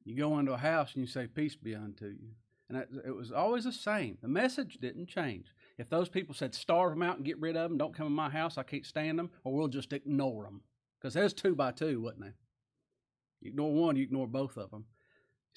you 0.09 0.15
go 0.15 0.39
into 0.39 0.53
a 0.53 0.57
house 0.57 0.95
and 0.95 1.03
you 1.03 1.07
say, 1.07 1.27
Peace 1.27 1.55
be 1.55 1.75
unto 1.75 2.07
you. 2.07 2.31
And 2.67 2.85
it 3.05 3.15
was 3.15 3.31
always 3.31 3.63
the 3.63 3.71
same. 3.71 4.17
The 4.21 4.27
message 4.27 4.79
didn't 4.81 5.07
change. 5.07 5.45
If 5.77 5.89
those 5.89 6.09
people 6.09 6.33
said, 6.33 6.55
Starve 6.55 6.91
them 6.91 7.03
out 7.03 7.17
and 7.17 7.25
get 7.25 7.39
rid 7.39 7.55
of 7.55 7.69
them, 7.69 7.77
don't 7.77 7.95
come 7.95 8.07
in 8.07 8.13
my 8.13 8.29
house, 8.29 8.57
I 8.57 8.63
can't 8.63 8.85
stand 8.85 9.19
them, 9.19 9.29
or 9.43 9.53
we'll 9.53 9.67
just 9.67 9.93
ignore 9.93 10.45
them. 10.45 10.61
Because 10.99 11.13
there's 11.13 11.33
two 11.33 11.55
by 11.55 11.71
two, 11.71 12.01
wasn't 12.01 12.21
there? 12.21 12.35
You 13.41 13.49
ignore 13.49 13.71
one, 13.71 13.95
you 13.95 14.03
ignore 14.03 14.27
both 14.27 14.57
of 14.57 14.71
them. 14.71 14.85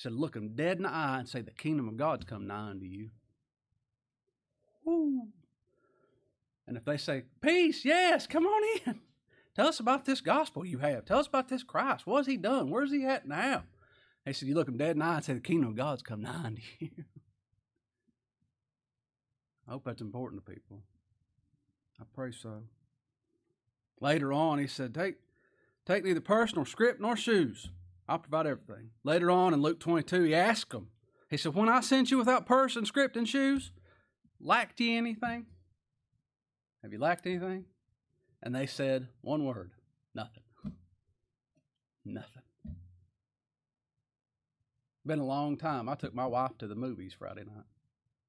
Said, 0.03 0.15
Look 0.15 0.33
them 0.33 0.57
dead 0.57 0.79
in 0.79 0.83
the 0.83 0.91
eye 0.91 1.21
and 1.21 1.29
say, 1.29 1.43
The 1.43 1.53
kingdom 1.53 1.87
of 1.87 1.97
God's 1.97 2.25
come 2.25 2.49
nigh 2.49 2.71
unto 2.71 2.87
you. 2.87 3.11
Woo. 4.85 5.29
And 6.67 6.77
if 6.77 6.85
they 6.85 6.97
say, 6.97 7.23
Peace, 7.41 7.85
yes, 7.85 8.27
come 8.27 8.45
on 8.45 8.81
in. 8.85 9.01
Tell 9.55 9.69
us 9.69 9.79
about 9.79 10.05
this 10.05 10.21
gospel 10.21 10.65
you 10.65 10.79
have. 10.79 11.05
Tell 11.05 11.21
us 11.21 11.29
about 11.29 11.49
this 11.49 11.63
Christ. 11.63 12.05
What 12.05 12.17
has 12.17 12.27
he 12.27 12.37
done? 12.37 12.69
Where's 12.69 12.91
he 12.91 13.05
at 13.05 13.29
now? 13.29 13.63
He 14.25 14.33
said, 14.33 14.49
You 14.49 14.57
look 14.57 14.67
him 14.67 14.77
dead 14.77 14.93
in 14.93 14.99
the 14.99 15.05
eye 15.05 15.17
and 15.17 15.25
say, 15.25 15.35
The 15.35 15.41
kingdom 15.41 15.71
of 15.71 15.77
God's 15.77 16.03
come 16.03 16.23
nigh 16.23 16.47
unto 16.47 16.63
you. 16.81 16.91
I 19.69 19.73
hope 19.73 19.85
that's 19.85 20.03
important 20.03 20.45
to 20.45 20.53
people. 20.53 20.83
I 22.01 22.05
pray 22.13 22.33
so. 22.33 22.65
Later 24.01 24.33
on, 24.33 24.59
he 24.59 24.67
said, 24.67 24.95
Take, 24.95 25.15
take 25.87 26.03
neither 26.03 26.21
purse 26.21 26.57
nor 26.57 26.67
scrip 26.67 26.99
nor 26.99 27.17
shoes. 27.17 27.71
I'll 28.09 28.19
provide 28.19 28.47
everything. 28.47 28.91
Later 29.05 29.31
on 29.31 29.55
in 29.55 29.63
Luke 29.63 29.81
22, 29.81 30.23
he 30.23 30.35
asked 30.35 30.71
them, 30.71 30.89
He 31.31 31.37
said, 31.37 31.55
When 31.55 31.69
I 31.69 31.81
sent 31.81 32.11
you 32.11 32.19
without 32.19 32.47
purse 32.47 32.77
and 32.77 32.87
script 32.87 33.17
and 33.17 33.29
shoes, 33.29 33.71
lacked 34.41 34.81
ye 34.81 34.97
anything? 34.97 35.47
Have 36.83 36.93
you 36.93 36.99
lacked 36.99 37.27
anything? 37.27 37.67
And 38.43 38.55
they 38.55 38.67
said, 38.67 39.09
One 39.21 39.45
word, 39.45 39.71
nothing. 40.15 40.43
Nothing. 42.05 42.43
Been 45.07 45.21
a 45.21 45.27
long 45.27 45.57
time. 45.57 45.89
I 45.89 45.95
took 45.95 46.15
my 46.15 46.27
wife 46.27 46.59
to 46.59 46.67
the 46.67 46.75
movies 46.75 47.15
Friday 47.17 47.45
night. 47.45 47.65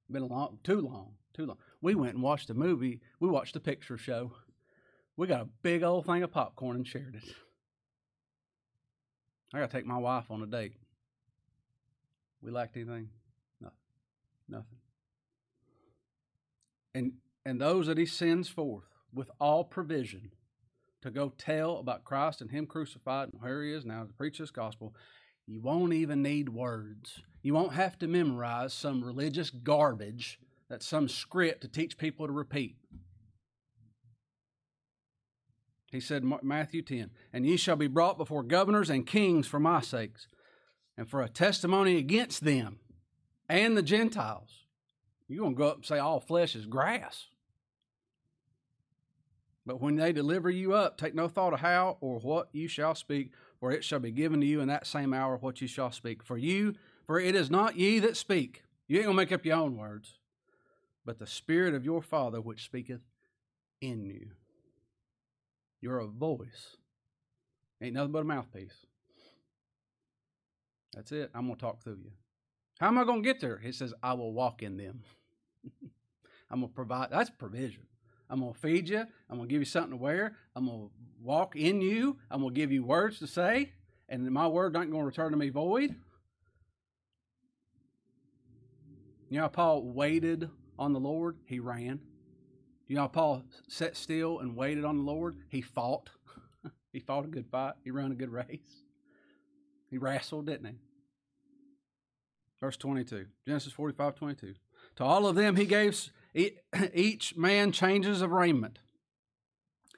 Been 0.09 0.23
a 0.23 0.27
long, 0.27 0.59
too 0.63 0.81
long, 0.81 1.13
too 1.33 1.45
long. 1.45 1.57
We 1.81 1.95
went 1.95 2.13
and 2.13 2.23
watched 2.23 2.49
a 2.49 2.55
movie. 2.55 3.01
We 3.19 3.29
watched 3.29 3.55
a 3.55 3.59
picture 3.59 3.97
show. 3.97 4.33
We 5.15 5.27
got 5.27 5.41
a 5.41 5.49
big 5.61 5.83
old 5.83 6.05
thing 6.05 6.23
of 6.23 6.31
popcorn 6.31 6.75
and 6.75 6.87
shared 6.87 7.15
it. 7.15 7.23
I 9.53 9.59
got 9.59 9.69
to 9.69 9.77
take 9.77 9.85
my 9.85 9.97
wife 9.97 10.31
on 10.31 10.41
a 10.41 10.47
date. 10.47 10.73
We 12.41 12.51
lacked 12.51 12.75
anything? 12.75 13.09
Nothing. 13.61 13.77
Nothing. 14.49 14.77
And 16.95 17.13
and 17.45 17.59
those 17.59 17.87
that 17.87 17.97
he 17.97 18.05
sends 18.05 18.47
forth 18.47 18.85
with 19.13 19.29
all 19.39 19.63
provision 19.63 20.31
to 21.01 21.11
go 21.11 21.33
tell 21.37 21.77
about 21.77 22.05
Christ 22.05 22.41
and 22.41 22.49
Him 22.49 22.65
crucified 22.65 23.29
and 23.31 23.41
where 23.41 23.63
He 23.63 23.73
is 23.73 23.85
now 23.85 24.03
to 24.03 24.13
preach 24.13 24.39
this 24.39 24.51
gospel, 24.51 24.95
you 25.45 25.61
won't 25.61 25.93
even 25.93 26.21
need 26.21 26.49
words. 26.49 27.21
You 27.41 27.53
won't 27.53 27.73
have 27.73 27.99
to 27.99 28.07
memorize 28.07 28.73
some 28.73 29.03
religious 29.03 29.49
garbage 29.49 30.39
that's 30.69 30.87
some 30.87 31.09
script 31.09 31.61
to 31.61 31.67
teach 31.67 31.97
people 31.97 32.25
to 32.25 32.31
repeat. 32.31 32.77
He 35.93 35.99
said, 35.99 36.23
Matthew 36.41 36.81
10, 36.81 37.11
and 37.31 37.45
ye 37.45 37.55
shall 37.55 37.75
be 37.75 37.85
brought 37.85 38.17
before 38.17 38.41
governors 38.41 38.89
and 38.89 39.05
kings 39.05 39.45
for 39.45 39.59
my 39.59 39.79
sakes, 39.79 40.27
and 40.97 41.07
for 41.07 41.21
a 41.21 41.29
testimony 41.29 41.97
against 41.97 42.43
them 42.43 42.79
and 43.47 43.77
the 43.77 43.83
Gentiles. 43.83 44.65
You're 45.27 45.43
going 45.43 45.53
to 45.53 45.57
go 45.57 45.67
up 45.67 45.75
and 45.77 45.85
say, 45.85 45.99
All 45.99 46.19
flesh 46.19 46.55
is 46.55 46.65
grass. 46.65 47.27
But 49.67 49.81
when 49.81 49.95
they 49.95 50.11
deliver 50.11 50.49
you 50.49 50.73
up, 50.73 50.97
take 50.97 51.13
no 51.13 51.27
thought 51.27 51.53
of 51.53 51.59
how 51.59 51.97
or 52.01 52.19
what 52.19 52.49
you 52.53 52.67
shall 52.67 52.95
speak, 52.95 53.31
for 53.59 53.71
it 53.71 53.83
shall 53.83 53.99
be 53.99 54.11
given 54.11 54.41
to 54.41 54.47
you 54.47 54.61
in 54.61 54.67
that 54.69 54.87
same 54.87 55.13
hour 55.13 55.37
what 55.37 55.61
you 55.61 55.67
shall 55.67 55.91
speak. 55.91 56.23
For 56.23 56.39
you, 56.39 56.73
for 57.05 57.19
it 57.19 57.35
is 57.35 57.51
not 57.51 57.77
ye 57.77 57.99
that 57.99 58.17
speak. 58.17 58.63
You 58.87 58.97
ain't 58.97 59.05
gonna 59.05 59.15
make 59.15 59.31
up 59.31 59.45
your 59.45 59.57
own 59.57 59.77
words, 59.77 60.17
but 61.05 61.19
the 61.19 61.27
Spirit 61.27 61.75
of 61.75 61.85
your 61.85 62.01
Father 62.01 62.41
which 62.41 62.65
speaketh 62.65 63.01
in 63.79 64.03
you. 64.03 64.31
You're 65.83 65.99
a 65.99 66.07
voice. 66.07 66.77
Ain't 67.81 67.95
nothing 67.95 68.13
but 68.13 68.21
a 68.21 68.23
mouthpiece. 68.23 68.85
That's 70.93 71.11
it. 71.11 71.29
I'm 71.35 71.47
gonna 71.47 71.57
talk 71.57 71.83
through 71.83 71.99
you. 72.03 72.11
How 72.79 72.87
am 72.87 72.97
I 72.97 73.03
gonna 73.03 73.21
get 73.21 73.41
there? 73.41 73.57
He 73.57 73.73
says, 73.73 73.93
I 74.01 74.13
will 74.13 74.31
walk 74.31 74.63
in 74.63 74.77
them. 74.77 75.01
I'm 76.49 76.61
gonna 76.61 76.69
provide 76.69 77.09
that's 77.11 77.29
provision. 77.29 77.83
I'm 78.29 78.39
going 78.39 78.53
to 78.53 78.59
feed 78.59 78.89
you. 78.89 79.05
I'm 79.29 79.37
going 79.37 79.47
to 79.47 79.53
give 79.53 79.61
you 79.61 79.65
something 79.65 79.91
to 79.91 79.97
wear. 79.97 80.37
I'm 80.55 80.65
going 80.65 80.87
to 80.87 80.91
walk 81.21 81.55
in 81.55 81.81
you. 81.81 82.17
I'm 82.31 82.41
going 82.41 82.53
to 82.53 82.59
give 82.59 82.71
you 82.71 82.83
words 82.83 83.19
to 83.19 83.27
say. 83.27 83.73
And 84.09 84.25
my 84.31 84.47
word 84.47 84.73
not 84.73 84.89
going 84.89 85.03
to 85.03 85.05
return 85.05 85.31
to 85.31 85.37
me 85.37 85.49
void. 85.49 85.93
You 89.29 89.39
know 89.39 89.49
Paul 89.49 89.83
waited 89.83 90.49
on 90.79 90.93
the 90.93 90.99
Lord? 90.99 91.37
He 91.45 91.59
ran. 91.59 91.99
You 92.87 92.95
know 92.95 93.07
Paul 93.07 93.43
sat 93.67 93.95
still 93.95 94.39
and 94.39 94.55
waited 94.55 94.85
on 94.85 94.97
the 94.97 95.03
Lord? 95.03 95.37
He 95.49 95.61
fought. 95.61 96.09
he 96.91 96.99
fought 96.99 97.25
a 97.25 97.29
good 97.29 97.47
fight. 97.47 97.73
He 97.83 97.91
ran 97.91 98.11
a 98.11 98.15
good 98.15 98.31
race. 98.31 98.83
He 99.89 99.97
wrestled, 99.97 100.47
didn't 100.47 100.67
he? 100.67 100.75
Verse 102.59 102.77
22, 102.77 103.25
Genesis 103.45 103.73
45 103.73 104.15
22. 104.15 104.53
To 104.95 105.03
all 105.03 105.27
of 105.27 105.35
them 105.35 105.55
he 105.55 105.65
gave 105.65 106.09
each 106.93 107.35
man 107.35 107.71
changes 107.71 108.21
of 108.21 108.31
raiment. 108.31 108.79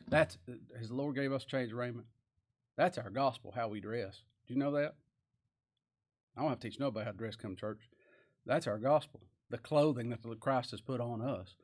That's 0.08 0.38
his 0.80 0.92
Lord 0.92 1.16
gave 1.16 1.32
us 1.32 1.46
change 1.46 1.72
raiment. 1.74 2.08
That's 2.78 2.98
our 2.98 3.10
gospel, 3.10 3.54
how 3.56 3.68
we 3.68 3.80
dress. 3.80 4.22
Do 4.48 4.54
you 4.54 4.60
know 4.60 4.72
that? 4.72 4.96
I 6.36 6.42
don't 6.42 6.50
have 6.50 6.60
to 6.60 6.70
teach 6.70 6.80
nobody 6.80 7.06
how 7.06 7.12
to 7.12 7.18
dress 7.18 7.36
come 7.36 7.56
church. 7.56 7.90
That's 8.46 8.68
our 8.68 8.78
gospel. 8.78 9.22
The 9.50 9.58
clothing 9.58 10.10
that 10.10 10.24
the 10.24 10.36
Christ 10.36 10.72
has 10.72 10.82
put 10.82 11.00
on 11.00 11.22
us. 11.22 11.56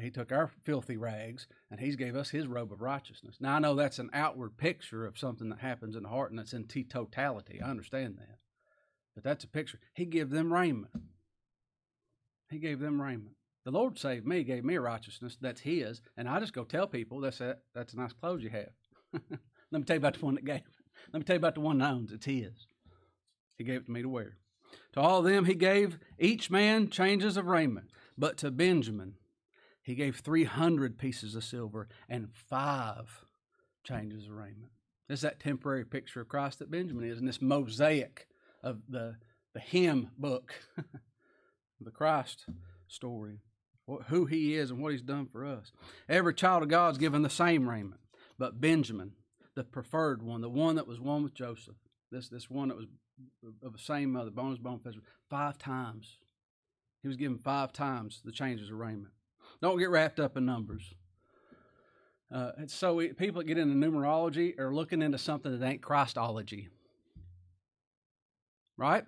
He, 0.00 0.10
took 0.10 0.32
our 0.32 0.50
filthy 0.64 0.96
rags 0.96 1.46
and 1.70 1.78
he's 1.78 1.94
gave 1.94 2.16
us 2.16 2.30
his 2.30 2.48
robe 2.48 2.72
of 2.72 2.80
righteousness. 2.80 3.36
Now 3.40 3.54
I 3.54 3.58
know 3.60 3.74
that's 3.74 4.00
an 4.00 4.10
outward 4.12 4.56
picture 4.56 5.06
of 5.06 5.16
something 5.16 5.48
that 5.50 5.60
happens 5.60 5.94
in 5.94 6.02
the 6.02 6.08
heart 6.08 6.30
and 6.30 6.38
that's 6.38 6.52
in 6.52 6.66
totality. 6.66 7.60
I 7.62 7.70
understand 7.70 8.16
that. 8.18 8.38
But 9.14 9.22
that's 9.22 9.44
a 9.44 9.48
picture. 9.48 9.78
He 9.94 10.04
gave 10.04 10.30
them 10.30 10.52
raiment. 10.52 10.92
He 12.50 12.58
gave 12.58 12.80
them 12.80 13.00
raiment. 13.00 13.36
The 13.64 13.70
Lord 13.70 13.98
saved 13.98 14.26
me, 14.26 14.42
gave 14.44 14.64
me 14.64 14.78
righteousness 14.78 15.36
that's 15.40 15.60
His, 15.60 16.00
and 16.16 16.28
I 16.28 16.40
just 16.40 16.54
go 16.54 16.64
tell 16.64 16.86
people 16.86 17.20
that's 17.20 17.40
a, 17.40 17.56
that's 17.74 17.92
a 17.92 17.98
nice 17.98 18.12
clothes 18.12 18.42
you 18.42 18.50
have. 18.50 18.70
Let 19.12 19.78
me 19.78 19.82
tell 19.82 19.96
you 19.96 19.98
about 19.98 20.14
the 20.14 20.24
one 20.24 20.36
that 20.36 20.44
gave 20.44 20.56
it. 20.56 20.64
Let 21.12 21.20
me 21.20 21.24
tell 21.24 21.34
you 21.34 21.38
about 21.38 21.54
the 21.54 21.60
one 21.60 21.78
that 21.78 21.90
owns 21.90 22.12
it's 22.12 22.26
His. 22.26 22.66
He 23.56 23.64
gave 23.64 23.82
it 23.82 23.86
to 23.86 23.92
me 23.92 24.02
to 24.02 24.08
wear. 24.08 24.38
To 24.94 25.00
all 25.00 25.22
them 25.22 25.44
he 25.44 25.54
gave 25.54 25.98
each 26.18 26.50
man 26.50 26.88
changes 26.88 27.36
of 27.36 27.46
raiment, 27.46 27.90
but 28.16 28.36
to 28.38 28.50
Benjamin 28.50 29.14
he 29.88 29.94
gave 29.94 30.16
three 30.16 30.44
hundred 30.44 30.98
pieces 30.98 31.34
of 31.34 31.42
silver 31.42 31.88
and 32.10 32.28
five 32.30 33.24
changes 33.84 34.26
of 34.26 34.32
raiment. 34.32 34.70
This 35.08 35.20
is 35.20 35.22
that 35.22 35.40
temporary 35.40 35.86
picture 35.86 36.20
of 36.20 36.28
Christ 36.28 36.58
that 36.58 36.70
Benjamin 36.70 37.08
is 37.08 37.18
in 37.18 37.24
this 37.24 37.40
mosaic 37.40 38.28
of 38.62 38.82
the 38.86 39.16
the 39.54 39.60
hymn 39.60 40.10
book, 40.18 40.52
the 41.80 41.90
Christ 41.90 42.44
story 42.86 43.38
who 44.08 44.26
he 44.26 44.54
is 44.54 44.70
and 44.70 44.82
what 44.82 44.92
he's 44.92 45.00
done 45.00 45.24
for 45.24 45.46
us. 45.46 45.72
Every 46.06 46.34
child 46.34 46.62
of 46.62 46.68
God's 46.68 46.98
given 46.98 47.22
the 47.22 47.30
same 47.30 47.66
raiment, 47.66 48.02
but 48.38 48.60
Benjamin, 48.60 49.12
the 49.56 49.64
preferred 49.64 50.22
one, 50.22 50.42
the 50.42 50.50
one 50.50 50.74
that 50.74 50.86
was 50.86 51.00
one 51.00 51.22
with 51.22 51.32
Joseph, 51.32 51.76
this 52.12 52.28
this 52.28 52.50
one 52.50 52.68
that 52.68 52.76
was 52.76 52.88
of 53.62 53.72
the 53.72 53.78
same 53.78 54.12
mother, 54.12 54.30
bones, 54.30 54.58
bone, 54.58 54.80
five 55.30 55.56
times. 55.56 56.18
He 57.00 57.08
was 57.08 57.16
given 57.16 57.38
five 57.38 57.72
times 57.72 58.20
the 58.22 58.32
changes 58.32 58.68
of 58.68 58.76
raiment. 58.76 59.14
Don't 59.60 59.78
get 59.78 59.90
wrapped 59.90 60.20
up 60.20 60.36
in 60.36 60.46
numbers. 60.46 60.94
Uh, 62.32 62.52
so 62.66 62.94
we, 62.94 63.12
people 63.12 63.40
that 63.40 63.46
get 63.46 63.58
into 63.58 63.74
numerology 63.74 64.58
are 64.58 64.74
looking 64.74 65.02
into 65.02 65.18
something 65.18 65.58
that 65.58 65.66
ain't 65.66 65.82
Christology. 65.82 66.68
Right? 68.76 69.04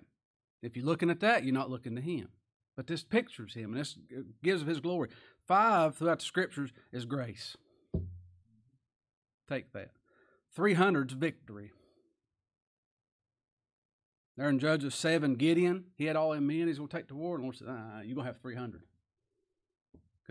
If 0.61 0.75
you're 0.75 0.85
looking 0.85 1.09
at 1.09 1.19
that, 1.21 1.43
you're 1.43 1.53
not 1.53 1.69
looking 1.69 1.95
to 1.95 2.01
Him. 2.01 2.29
But 2.75 2.87
this 2.87 3.03
pictures 3.03 3.53
him 3.53 3.71
and 3.71 3.79
this 3.79 3.97
gives 4.43 4.61
of 4.61 4.67
his 4.67 4.79
glory. 4.79 5.09
Five 5.47 5.95
throughout 5.95 6.19
the 6.19 6.25
scriptures 6.25 6.71
is 6.91 7.05
grace. 7.05 7.57
Take 9.49 9.71
that. 9.73 9.91
300's 10.57 11.13
victory. 11.13 11.71
There 14.37 14.49
in 14.49 14.59
Judges 14.59 14.95
7, 14.95 15.35
Gideon, 15.35 15.85
he 15.97 16.05
had 16.05 16.15
all 16.15 16.31
them 16.31 16.47
men. 16.47 16.67
He's 16.67 16.77
going 16.77 16.89
to 16.89 16.97
take 16.97 17.07
the 17.07 17.15
war. 17.15 17.35
And 17.35 17.43
the 17.43 17.45
Lord 17.45 17.57
said, 17.57 17.67
uh, 17.67 18.01
You're 18.03 18.15
going 18.15 18.25
to 18.25 18.33
have 18.33 18.41
300 18.41 18.81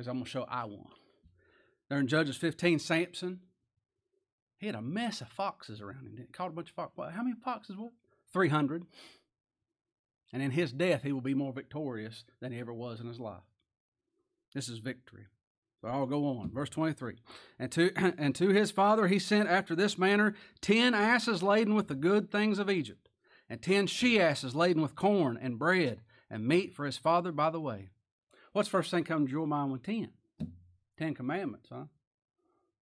because 0.01 0.09
I'm 0.09 0.15
going 0.15 0.25
to 0.25 0.31
show 0.31 0.47
I 0.49 0.65
won. 0.65 0.87
There 1.91 1.99
in 1.99 2.07
Judges 2.07 2.37
15, 2.39 2.79
Samson, 2.79 3.41
he 4.57 4.65
had 4.65 4.75
a 4.75 4.81
mess 4.81 5.21
of 5.21 5.29
foxes 5.29 5.83
around 5.83 6.07
him. 6.07 6.15
He 6.17 6.25
caught 6.33 6.49
a 6.49 6.55
bunch 6.55 6.71
of 6.71 6.75
foxes. 6.75 7.15
How 7.15 7.23
many 7.23 7.37
foxes? 7.45 7.77
What? 7.77 7.93
300. 8.33 8.87
And 10.33 10.43
in 10.43 10.53
his 10.53 10.73
death, 10.73 11.03
he 11.03 11.13
will 11.13 11.21
be 11.21 11.35
more 11.35 11.53
victorious 11.53 12.25
than 12.41 12.51
he 12.51 12.61
ever 12.61 12.73
was 12.73 12.99
in 13.01 13.09
his 13.09 13.21
life. 13.21 13.43
This 14.55 14.71
is 14.71 14.79
victory. 14.79 15.27
But 15.83 15.91
I'll 15.91 16.07
go 16.07 16.27
on. 16.39 16.51
Verse 16.51 16.71
23. 16.71 17.17
And 17.59 17.71
to, 17.73 17.93
and 17.97 18.35
to 18.37 18.49
his 18.49 18.71
father 18.71 19.07
he 19.07 19.19
sent 19.19 19.51
after 19.51 19.75
this 19.75 19.99
manner 19.99 20.35
ten 20.63 20.95
asses 20.95 21.43
laden 21.43 21.75
with 21.75 21.89
the 21.89 21.95
good 21.95 22.31
things 22.31 22.59
of 22.59 22.71
Egypt, 22.71 23.11
and 23.51 23.61
ten 23.61 23.87
she 23.87 24.19
asses 24.19 24.55
laden 24.55 24.81
with 24.81 24.95
corn 24.95 25.39
and 25.41 25.59
bread 25.59 26.01
and 26.31 26.49
meat 26.49 26.73
for 26.73 26.87
his 26.87 26.97
father 26.97 27.33
by 27.33 27.51
the 27.51 27.61
way. 27.61 27.91
What's 28.53 28.69
the 28.69 28.73
first 28.73 28.91
thing 28.91 29.05
comes 29.05 29.29
to 29.29 29.33
your 29.33 29.47
mind 29.47 29.73
with 29.73 29.83
ten? 29.83 30.11
Ten 30.99 31.15
commandments, 31.15 31.69
huh? 31.73 31.85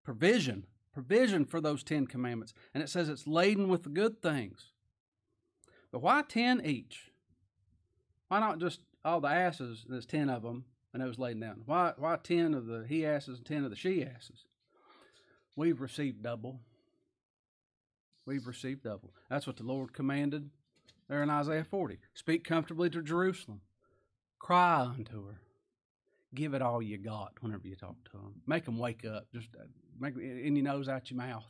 Provision. 0.04 0.66
Provision 0.94 1.46
for 1.46 1.62
those 1.62 1.84
ten 1.84 2.08
commandments. 2.08 2.54
And 2.74 2.82
it 2.82 2.90
says 2.90 3.10
it's 3.10 3.28
laden 3.28 3.68
with 3.68 3.84
the 3.84 3.90
good 3.90 4.22
things. 4.22 4.72
But 5.92 6.02
why 6.02 6.24
ten 6.28 6.66
each? 6.66 7.12
Why 8.28 8.40
not 8.40 8.60
just 8.60 8.80
all 9.04 9.22
the 9.22 9.28
asses? 9.28 9.84
And 9.86 9.94
there's 9.94 10.06
ten 10.06 10.30
of 10.30 10.44
them, 10.44 10.66
and 10.94 11.04
it 11.04 11.08
was 11.08 11.20
laid 11.20 11.40
down. 11.40 11.62
Why? 11.66 11.94
Why 11.98 12.18
ten 12.22 12.54
of 12.54 12.66
the 12.66 12.86
he 12.88 13.06
asses 13.06 13.38
and 13.38 13.46
ten 13.46 13.64
of 13.64 13.70
the 13.70 13.76
she 13.76 14.04
asses? 14.04 14.46
We've 15.56 15.82
received 15.82 16.24
double. 16.24 16.62
We've 18.26 18.48
received 18.48 18.84
double. 18.84 19.14
That's 19.30 19.48
what 19.48 19.58
the 19.58 19.64
Lord 19.64 19.94
commanded 19.94 20.50
there 21.08 21.24
in 21.24 21.30
Isaiah 21.30 21.64
40. 21.64 22.00
Speak 22.14 22.44
comfortably 22.44 22.90
to 22.90 23.02
Jerusalem. 23.02 23.62
Cry 24.40 24.82
unto 24.82 25.28
her. 25.28 25.40
Give 26.36 26.54
it 26.54 26.62
all 26.62 26.82
you 26.82 26.98
got 26.98 27.32
whenever 27.42 27.68
you 27.68 27.76
talk 27.76 27.96
to 28.12 28.18
them. 28.18 28.42
Make 28.46 28.66
them 28.66 28.78
wake 28.78 29.06
up. 29.06 29.28
Just 29.34 29.50
uh, 29.60 29.64
make 30.00 30.16
your 30.16 30.64
nose, 30.64 30.90
out 30.90 31.10
your 31.10 31.18
mouth. 31.18 31.46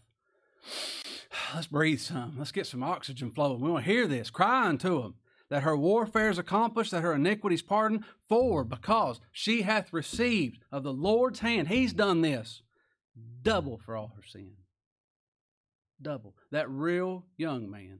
Let's 1.55 1.67
breathe 1.67 1.99
some. 1.99 2.35
Let's 2.37 2.51
get 2.51 2.67
some 2.67 2.83
oxygen 2.83 3.31
flowing. 3.31 3.61
We 3.61 3.71
want 3.71 3.85
to 3.85 3.91
hear 3.91 4.07
this. 4.07 4.29
Cry 4.29 4.67
unto 4.67 5.01
them 5.01 5.15
that 5.49 5.63
her 5.63 5.77
warfare 5.77 6.29
is 6.29 6.37
accomplished, 6.37 6.91
that 6.91 7.03
her 7.03 7.13
iniquities 7.13 7.61
pardoned, 7.61 8.03
for 8.27 8.63
because 8.63 9.19
she 9.31 9.61
hath 9.61 9.93
received 9.93 10.59
of 10.71 10.83
the 10.83 10.93
Lord's 10.93 11.39
hand, 11.39 11.69
He's 11.69 11.93
done 11.93 12.21
this, 12.21 12.61
double 13.41 13.77
for 13.77 13.95
all 13.95 14.13
her 14.15 14.23
sin. 14.23 14.51
Double. 16.01 16.35
That 16.51 16.69
real 16.69 17.25
young 17.37 17.69
man, 17.69 17.99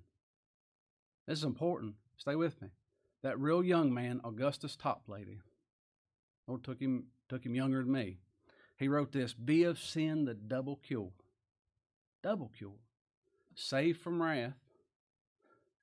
this 1.27 1.39
is 1.39 1.43
important. 1.43 1.95
Stay 2.17 2.35
with 2.35 2.61
me. 2.61 2.69
That 3.23 3.39
real 3.39 3.63
young 3.63 3.93
man, 3.93 4.21
Augustus 4.23 4.77
Toplady, 4.77 5.39
Lord 6.47 6.63
took 6.63 6.79
him 6.79 7.05
took 7.29 7.45
him 7.45 7.55
younger 7.55 7.83
than 7.83 7.91
me. 7.91 8.17
He 8.77 8.88
wrote 8.88 9.12
this: 9.12 9.33
"Be 9.33 9.63
of 9.63 9.79
sin 9.79 10.25
the 10.25 10.33
double 10.33 10.77
cure, 10.77 11.12
double 12.23 12.49
cure, 12.57 12.79
save 13.55 13.97
from 13.97 14.21
wrath, 14.21 14.57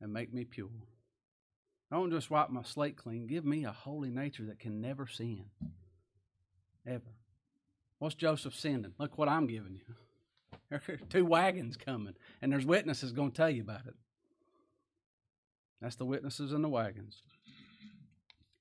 and 0.00 0.12
make 0.12 0.32
me 0.32 0.44
pure." 0.44 0.70
Don't 1.90 2.10
just 2.10 2.30
wipe 2.30 2.50
my 2.50 2.62
slate 2.62 2.96
clean. 2.96 3.26
Give 3.26 3.44
me 3.44 3.64
a 3.64 3.70
holy 3.70 4.10
nature 4.10 4.46
that 4.46 4.58
can 4.58 4.80
never 4.80 5.06
sin. 5.06 5.44
Ever. 6.86 7.12
What's 7.98 8.16
Joseph 8.16 8.54
sending? 8.54 8.94
Look 8.98 9.16
what 9.16 9.28
I'm 9.28 9.46
giving 9.46 9.78
you. 9.78 10.80
Two 11.10 11.24
wagons 11.24 11.76
coming, 11.76 12.14
and 12.42 12.52
there's 12.52 12.66
witnesses 12.66 13.12
going 13.12 13.30
to 13.30 13.36
tell 13.36 13.50
you 13.50 13.62
about 13.62 13.86
it. 13.86 13.94
That's 15.80 15.96
the 15.96 16.04
witnesses 16.04 16.52
in 16.52 16.62
the 16.62 16.68
wagons. 16.68 17.22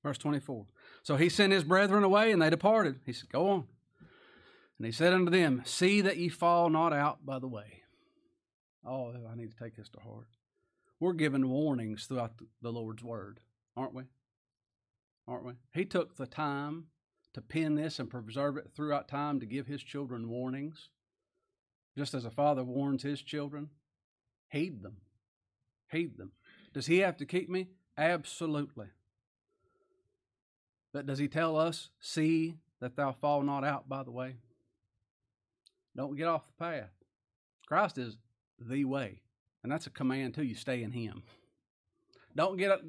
Verse 0.04 0.18
24. 0.18 0.66
So 1.02 1.16
he 1.16 1.30
sent 1.30 1.52
his 1.52 1.64
brethren 1.64 2.04
away, 2.04 2.30
and 2.30 2.40
they 2.40 2.50
departed. 2.50 3.00
He 3.06 3.12
said, 3.14 3.30
Go 3.30 3.48
on. 3.48 3.64
And 4.78 4.86
he 4.86 4.92
said 4.92 5.14
unto 5.14 5.30
them, 5.30 5.62
See 5.64 6.02
that 6.02 6.18
ye 6.18 6.28
fall 6.28 6.68
not 6.68 6.92
out 6.92 7.24
by 7.24 7.38
the 7.38 7.48
way. 7.48 7.82
Oh, 8.86 9.14
I 9.30 9.34
need 9.34 9.50
to 9.50 9.56
take 9.56 9.76
this 9.76 9.88
to 9.88 10.00
heart. 10.00 10.28
We're 11.00 11.14
given 11.14 11.48
warnings 11.48 12.04
throughout 12.04 12.32
the 12.60 12.70
Lord's 12.70 13.02
Word, 13.02 13.40
aren't 13.76 13.94
we? 13.94 14.04
Aren't 15.26 15.46
we? 15.46 15.52
He 15.72 15.86
took 15.86 16.16
the 16.16 16.26
time 16.26 16.88
to 17.32 17.40
pen 17.40 17.74
this 17.74 17.98
and 17.98 18.10
preserve 18.10 18.58
it 18.58 18.72
throughout 18.76 19.08
time 19.08 19.40
to 19.40 19.46
give 19.46 19.66
his 19.66 19.82
children 19.82 20.28
warnings. 20.28 20.90
Just 21.96 22.12
as 22.12 22.26
a 22.26 22.30
father 22.30 22.62
warns 22.62 23.02
his 23.02 23.22
children, 23.22 23.70
heed 24.50 24.82
them. 24.82 24.98
Heed 25.90 26.18
them. 26.18 26.32
Does 26.74 26.86
he 26.86 26.98
have 26.98 27.16
to 27.16 27.26
keep 27.26 27.48
me? 27.48 27.68
Absolutely. 27.96 28.88
But 30.94 31.06
does 31.06 31.18
he 31.18 31.26
tell 31.26 31.56
us, 31.56 31.90
see 32.00 32.54
that 32.80 32.94
thou 32.94 33.10
fall 33.10 33.42
not 33.42 33.64
out 33.64 33.88
by 33.88 34.04
the 34.04 34.12
way? 34.12 34.36
Don't 35.96 36.16
get 36.16 36.28
off 36.28 36.46
the 36.46 36.64
path. 36.64 36.92
Christ 37.66 37.98
is 37.98 38.16
the 38.60 38.84
way. 38.84 39.20
And 39.64 39.72
that's 39.72 39.88
a 39.88 39.90
command 39.90 40.34
too. 40.34 40.44
You 40.44 40.54
stay 40.54 40.84
in 40.84 40.92
Him. 40.92 41.24
Don't 42.36 42.56
get 42.56 42.80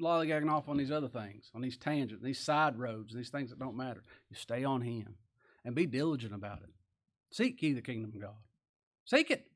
lollygagging 0.00 0.50
off 0.50 0.70
on 0.70 0.78
these 0.78 0.90
other 0.90 1.08
things, 1.08 1.50
on 1.54 1.60
these 1.60 1.76
tangents, 1.76 2.24
these 2.24 2.40
side 2.40 2.78
roads, 2.78 3.14
these 3.14 3.28
things 3.28 3.50
that 3.50 3.58
don't 3.58 3.76
matter. 3.76 4.02
You 4.30 4.36
stay 4.36 4.64
on 4.64 4.80
Him 4.80 5.16
and 5.62 5.74
be 5.74 5.84
diligent 5.84 6.34
about 6.34 6.62
it. 6.62 6.70
Seek 7.30 7.62
ye 7.62 7.74
the 7.74 7.82
kingdom 7.82 8.12
of 8.14 8.22
God. 8.22 8.36
Seek 9.04 9.30
it. 9.30 9.46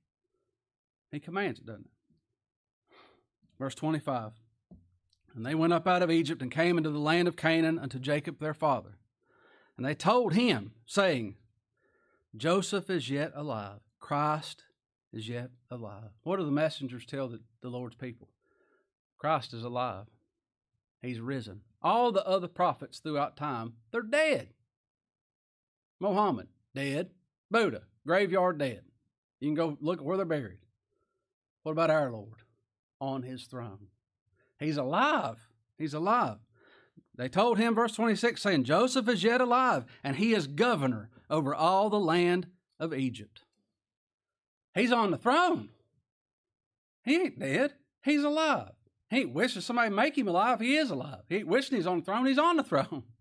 He 1.11 1.21
commands 1.21 1.61
it, 1.61 1.67
doesn't 1.67 1.87
it? 1.87 2.97
Verse 3.59 3.75
25. 3.75 4.33
And 5.35 5.45
they 5.45 5.55
went 5.55 5.73
up 5.73 5.87
out 5.87 6.03
of 6.03 6.11
Egypt 6.11 6.43
and 6.43 6.51
came 6.51 6.79
into 6.79 6.91
the 6.91 6.99
land 6.99 7.27
of 7.27 7.37
Canaan 7.37 7.79
unto 7.79 7.99
Jacob 7.99 8.39
their 8.39 8.55
father. 8.55 8.99
And 9.77 9.85
they 9.85 9.95
told 9.95 10.35
him, 10.35 10.73
saying, 10.87 11.37
Joseph 12.37 12.89
is 12.89 13.11
yet 13.11 13.33
alive. 13.35 13.81
Christ 13.99 14.63
is 15.13 15.29
yet 15.29 15.51
alive. 15.71 16.11
What 16.23 16.39
do 16.39 16.45
the 16.45 16.53
messengers 16.53 17.05
tell 17.05 17.29
the, 17.29 17.41
the 17.63 17.69
Lord's 17.69 17.97
people? 17.97 18.29
Christ 19.19 19.55
is 19.55 19.65
alive. 19.65 20.07
He's 21.03 21.21
risen. 21.21 21.63
All 21.83 22.13
the 22.13 22.27
other 22.27 22.49
prophets 22.49 22.99
throughout 22.99 23.37
time, 23.37 23.75
they're 23.91 24.03
dead. 24.03 24.49
Mohammed, 26.01 26.49
dead. 26.75 27.11
Buddha, 27.51 27.83
graveyard 28.07 28.59
dead. 28.59 28.83
You 29.41 29.49
can 29.49 29.55
go 29.55 29.79
look 29.81 29.99
at 29.99 30.05
where 30.05 30.17
they're 30.17 30.27
buried. 30.27 30.59
What 31.63 31.73
about 31.73 31.91
our 31.91 32.11
Lord? 32.11 32.43
On 33.01 33.23
his 33.23 33.45
throne. 33.45 33.89
He's 34.59 34.77
alive. 34.77 35.49
He's 35.79 35.95
alive. 35.95 36.39
They 37.17 37.29
told 37.29 37.59
him, 37.59 37.75
verse 37.75 37.93
26, 37.93 38.43
saying, 38.43 38.65
Joseph 38.65 39.09
is 39.09 39.23
yet 39.23 39.41
alive, 39.41 39.85
and 40.03 40.17
he 40.17 40.35
is 40.35 40.47
governor 40.47 41.11
over 41.31 41.55
all 41.55 41.89
the 41.89 42.01
land 42.01 42.49
of 42.81 42.93
Egypt. 42.93 43.43
He's 44.75 44.93
on 44.93 45.13
the 45.13 45.19
throne. 45.19 45.69
He 47.05 47.17
ain't 47.17 47.39
dead. 47.39 47.75
He's 48.03 48.25
alive. 48.25 48.73
He 49.11 49.21
ain't 49.21 49.35
wishing 49.35 49.63
somebody 49.63 49.91
make 49.91 50.19
him 50.19 50.27
alive. 50.27 50.61
He 50.61 50.77
is 50.77 50.91
alive. 50.91 51.23
He 51.29 51.37
ain't 51.37 51.47
wishing 51.47 51.77
he's 51.77 51.87
on 51.87 52.01
the 52.01 52.05
throne. 52.05 52.27
He's 52.27 52.39
on 52.39 52.57
the 52.57 52.65
throne. 52.65 53.05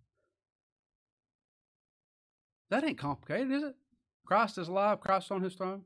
That 2.70 2.84
ain't 2.84 2.98
complicated, 2.98 3.52
is 3.52 3.62
it? 3.62 3.76
Christ 4.26 4.58
is 4.58 4.68
alive. 4.68 5.00
Christ 5.00 5.32
on 5.32 5.44
his 5.44 5.54
throne. 5.54 5.84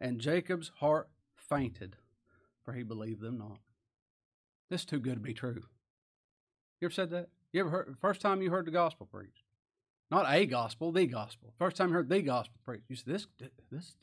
And 0.00 0.20
Jacob's 0.20 0.72
heart 0.80 1.08
fainted, 1.36 1.94
for 2.64 2.72
he 2.72 2.82
believed 2.82 3.20
them 3.20 3.38
not. 3.38 3.60
This 4.70 4.82
is 4.82 4.86
too 4.86 4.98
good 4.98 5.14
to 5.14 5.20
be 5.20 5.34
true. 5.34 5.62
You 6.80 6.86
ever 6.86 6.92
said 6.94 7.10
that? 7.10 7.28
You 7.52 7.60
ever 7.60 7.70
heard 7.70 7.96
first 8.00 8.20
time 8.20 8.42
you 8.42 8.50
heard 8.50 8.66
the 8.66 8.72
gospel 8.72 9.06
preached? 9.06 9.44
Not 10.10 10.26
a 10.28 10.46
gospel, 10.46 10.92
the 10.92 11.06
gospel. 11.06 11.52
First 11.58 11.76
time 11.76 11.88
you 11.88 11.94
heard 11.94 12.08
the 12.08 12.22
gospel 12.22 12.58
preached. 12.64 12.84
You 12.88 12.96
said 12.96 13.14
this 13.14 13.26
this 13.70 13.96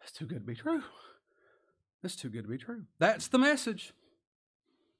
that's 0.00 0.12
too 0.12 0.26
good 0.26 0.40
to 0.40 0.46
be 0.46 0.54
true. 0.54 0.82
This 2.02 2.12
is 2.12 2.18
too 2.18 2.30
good 2.30 2.44
to 2.44 2.48
be 2.48 2.58
true. 2.58 2.84
That's 2.98 3.28
the 3.28 3.38
message. 3.38 3.92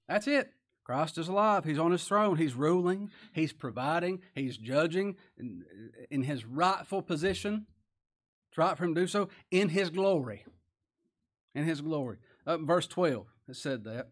That's 0.08 0.26
it. 0.26 0.52
Christ 0.84 1.18
is 1.18 1.28
alive. 1.28 1.64
He's 1.64 1.78
on 1.78 1.92
his 1.92 2.04
throne. 2.04 2.36
He's 2.36 2.54
ruling. 2.54 3.10
He's 3.32 3.52
providing. 3.52 4.20
He's 4.34 4.56
judging 4.56 5.16
in, 5.38 5.64
in 6.10 6.22
his 6.22 6.44
rightful 6.44 7.02
position. 7.02 7.66
It's 8.50 8.58
right 8.58 8.76
for 8.76 8.84
him 8.84 8.94
to 8.94 9.02
do 9.02 9.06
so 9.06 9.28
in 9.50 9.68
his 9.68 9.90
glory. 9.90 10.44
In 11.54 11.64
his 11.64 11.80
glory. 11.80 12.18
Verse 12.46 12.86
12, 12.86 13.26
it 13.48 13.56
said 13.56 13.84
that. 13.84 14.08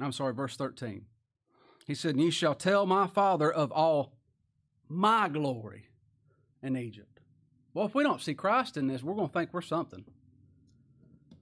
I'm 0.00 0.12
sorry, 0.12 0.34
verse 0.34 0.56
13. 0.56 1.06
He 1.86 1.94
said, 1.94 2.12
And 2.12 2.24
ye 2.24 2.30
shall 2.30 2.54
tell 2.54 2.84
my 2.86 3.06
father 3.06 3.50
of 3.50 3.72
all 3.72 4.12
my 4.88 5.28
glory 5.28 5.88
in 6.62 6.76
Egypt. 6.76 7.20
Well, 7.74 7.86
if 7.86 7.94
we 7.94 8.02
don't 8.02 8.20
see 8.20 8.34
Christ 8.34 8.76
in 8.76 8.86
this, 8.86 9.02
we're 9.02 9.14
going 9.14 9.28
to 9.28 9.32
think 9.32 9.52
we're 9.52 9.60
something. 9.60 10.04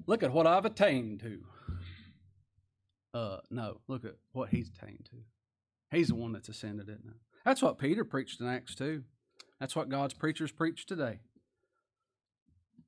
Look 0.07 0.23
at 0.23 0.33
what 0.33 0.47
I've 0.47 0.65
attained 0.65 1.21
to. 1.21 1.41
Uh, 3.15 3.39
no, 3.51 3.81
look 3.89 4.05
at 4.05 4.17
what 4.33 4.49
he's 4.51 4.69
attained 4.69 5.09
to. 5.11 5.97
He's 5.97 6.09
the 6.09 6.17
one 6.17 6.33
that's 6.33 6.49
ascended, 6.49 6.89
isn't 6.89 7.09
it? 7.09 7.17
That's 7.45 7.63
what 7.63 7.79
Peter 7.79 8.05
preached 8.05 8.41
in 8.41 8.49
Acts 8.49 8.75
2. 8.75 9.05
That's 9.61 9.77
what 9.77 9.89
God's 9.89 10.15
preachers 10.15 10.51
preach 10.51 10.87
today. 10.87 11.21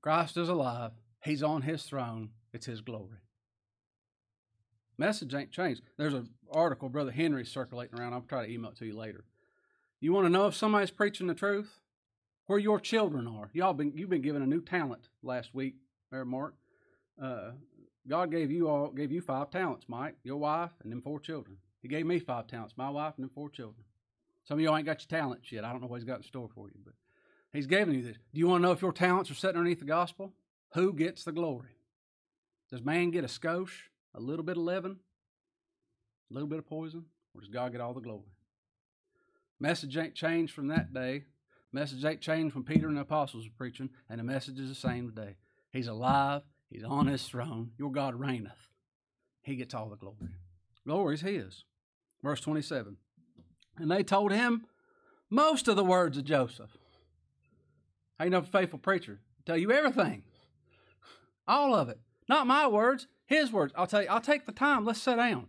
Christ 0.03 0.37
is 0.37 0.49
alive. 0.49 0.93
He's 1.23 1.43
on 1.43 1.63
his 1.63 1.85
throne. 1.85 2.31
It's 2.53 2.67
his 2.67 2.81
glory. 2.81 3.19
Message 4.99 5.35
ain't 5.35 5.53
changed. 5.53 5.83
There's 5.99 6.15
an 6.15 6.31
article 6.51 6.89
Brother 6.89 7.11
Henry 7.11 7.45
circulating 7.45 7.99
around. 7.99 8.15
I'll 8.15 8.23
try 8.23 8.47
to 8.47 8.53
email 8.53 8.71
it 8.71 8.79
to 8.79 8.87
you 8.87 8.97
later. 8.97 9.25
You 10.01 10.13
want 10.13 10.27
to 10.27 10.31
know 10.31 10.47
if 10.47 10.55
somebody's 10.55 10.91
preaching 10.91 11.27
the 11.27 11.35
truth? 11.35 11.81
Where 12.47 12.59
your 12.59 12.79
children 12.79 13.27
are. 13.27 13.51
Y'all 13.53 13.75
been 13.75 13.93
you've 13.97 14.11
been 14.11 14.23
given 14.23 14.43
a 14.43 14.47
new 14.47 14.61
talent 14.61 15.09
last 15.23 15.53
week, 15.53 15.75
there, 16.13 16.25
Mark. 16.25 16.55
Uh, 17.21 17.51
God 18.09 18.31
gave 18.31 18.53
you 18.53 18.69
all 18.69 18.91
gave 18.91 19.11
you 19.11 19.21
five 19.21 19.51
talents, 19.51 19.87
Mike, 19.89 20.15
your 20.23 20.37
wife, 20.37 20.71
and 20.83 20.93
them 20.93 21.03
four 21.03 21.19
children. 21.19 21.57
He 21.83 21.89
gave 21.89 22.07
me 22.07 22.21
five 22.21 22.47
talents, 22.47 22.75
my 22.77 22.89
wife, 22.89 23.15
and 23.17 23.25
them 23.25 23.33
four 23.35 23.51
children. 23.51 23.85
Some 24.45 24.59
of 24.59 24.65
y'all 24.65 24.77
ain't 24.77 24.87
got 24.87 25.01
your 25.01 25.21
talents 25.21 25.51
yet. 25.51 25.65
I 25.65 25.73
don't 25.73 25.81
know 25.81 25.89
what 25.89 25.97
he's 25.97 26.05
got 26.05 26.19
in 26.19 26.23
store 26.23 26.49
for 26.55 26.69
you, 26.69 26.79
but 26.85 26.95
he's 27.53 27.67
given 27.67 27.95
you 27.95 28.03
this. 28.03 28.17
Do 28.33 28.39
you 28.39 28.47
want 28.47 28.63
to 28.63 28.67
know 28.67 28.73
if 28.73 28.83
your 28.83 28.93
talents 28.93 29.31
are 29.31 29.35
set 29.35 29.57
underneath 29.57 29.81
the 29.81 29.87
gospel? 29.87 30.33
Who 30.75 30.93
gets 30.93 31.25
the 31.25 31.33
glory? 31.33 31.71
Does 32.71 32.83
man 32.83 33.11
get 33.11 33.25
a 33.25 33.29
skosh? 33.29 33.73
A 34.17 34.21
little 34.21 34.45
bit 34.45 34.57
of 34.57 34.63
leaven, 34.63 34.97
a 36.31 36.35
little 36.35 36.49
bit 36.49 36.59
of 36.59 36.67
poison, 36.67 37.05
or 37.35 37.41
does 37.41 37.51
God 37.51 37.73
get 37.73 37.81
all 37.81 37.95
the 37.95 38.01
glory? 38.01 38.33
Message 39.61 39.97
ain't 39.97 40.15
changed 40.15 40.53
from 40.55 40.69
that 40.69 40.93
day. 40.93 41.25
Message 41.73 42.05
ain't 42.05 42.21
changed 42.21 42.55
when 42.55 42.65
Peter 42.65 42.89
and 42.89 42.97
the 42.97 43.03
apostles 43.03 43.45
were 43.45 43.55
preaching, 43.57 43.91
and 44.09 44.19
the 44.19 44.25
message 44.25 44.59
is 44.59 44.69
the 44.69 44.75
same 44.75 45.09
today. 45.09 45.37
He's 45.73 45.89
alive. 45.89 46.43
He's 46.71 46.85
on 46.85 47.07
his 47.07 47.25
throne. 47.25 47.71
Your 47.79 47.93
God 47.93 48.15
reigneth. 48.15 48.71
He 49.43 49.57
gets 49.57 49.75
all 49.75 49.89
the 49.89 49.97
glory. 49.97 50.35
Glory 50.87 51.15
is 51.15 51.21
his. 51.21 51.65
Verse 52.23 52.41
27. 52.41 52.97
And 53.79 53.91
they 53.91 54.03
told 54.03 54.33
him 54.33 54.65
most 55.31 55.69
of 55.69 55.77
the 55.77 55.85
words 55.85 56.17
of 56.17 56.25
Joseph. 56.25 56.71
You 58.21 58.31
know 58.31 58.43
faithful 58.43 58.79
preacher? 58.79 59.21
Tell 59.45 59.57
you 59.57 59.71
everything. 59.71 60.23
All 61.47 61.75
of 61.75 61.89
it. 61.89 62.01
Not 62.29 62.47
my 62.47 62.67
words, 62.67 63.07
his 63.27 63.53
words. 63.53 63.73
I'll 63.77 63.87
tell 63.87 64.03
you, 64.03 64.09
I'll 64.09 64.21
take 64.21 64.47
the 64.47 64.53
time. 64.53 64.85
Let's 64.85 65.03
sit 65.03 65.17
down. 65.17 65.49